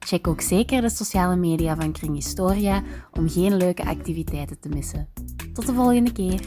Check 0.06 0.28
ook 0.28 0.42
zeker 0.42 0.82
de 0.82 0.90
sociale 0.90 1.36
media 1.36 1.76
van 1.76 1.92
Kring 1.92 2.14
Historia 2.16 2.84
om 3.12 3.30
geen 3.30 3.58
leuke 3.58 3.86
activiteiten 3.86 4.60
te 4.60 4.70
missen. 4.70 5.08
Tot 5.54 5.66
de 5.66 5.74
volgende 5.74 6.12
keer! 6.12 6.40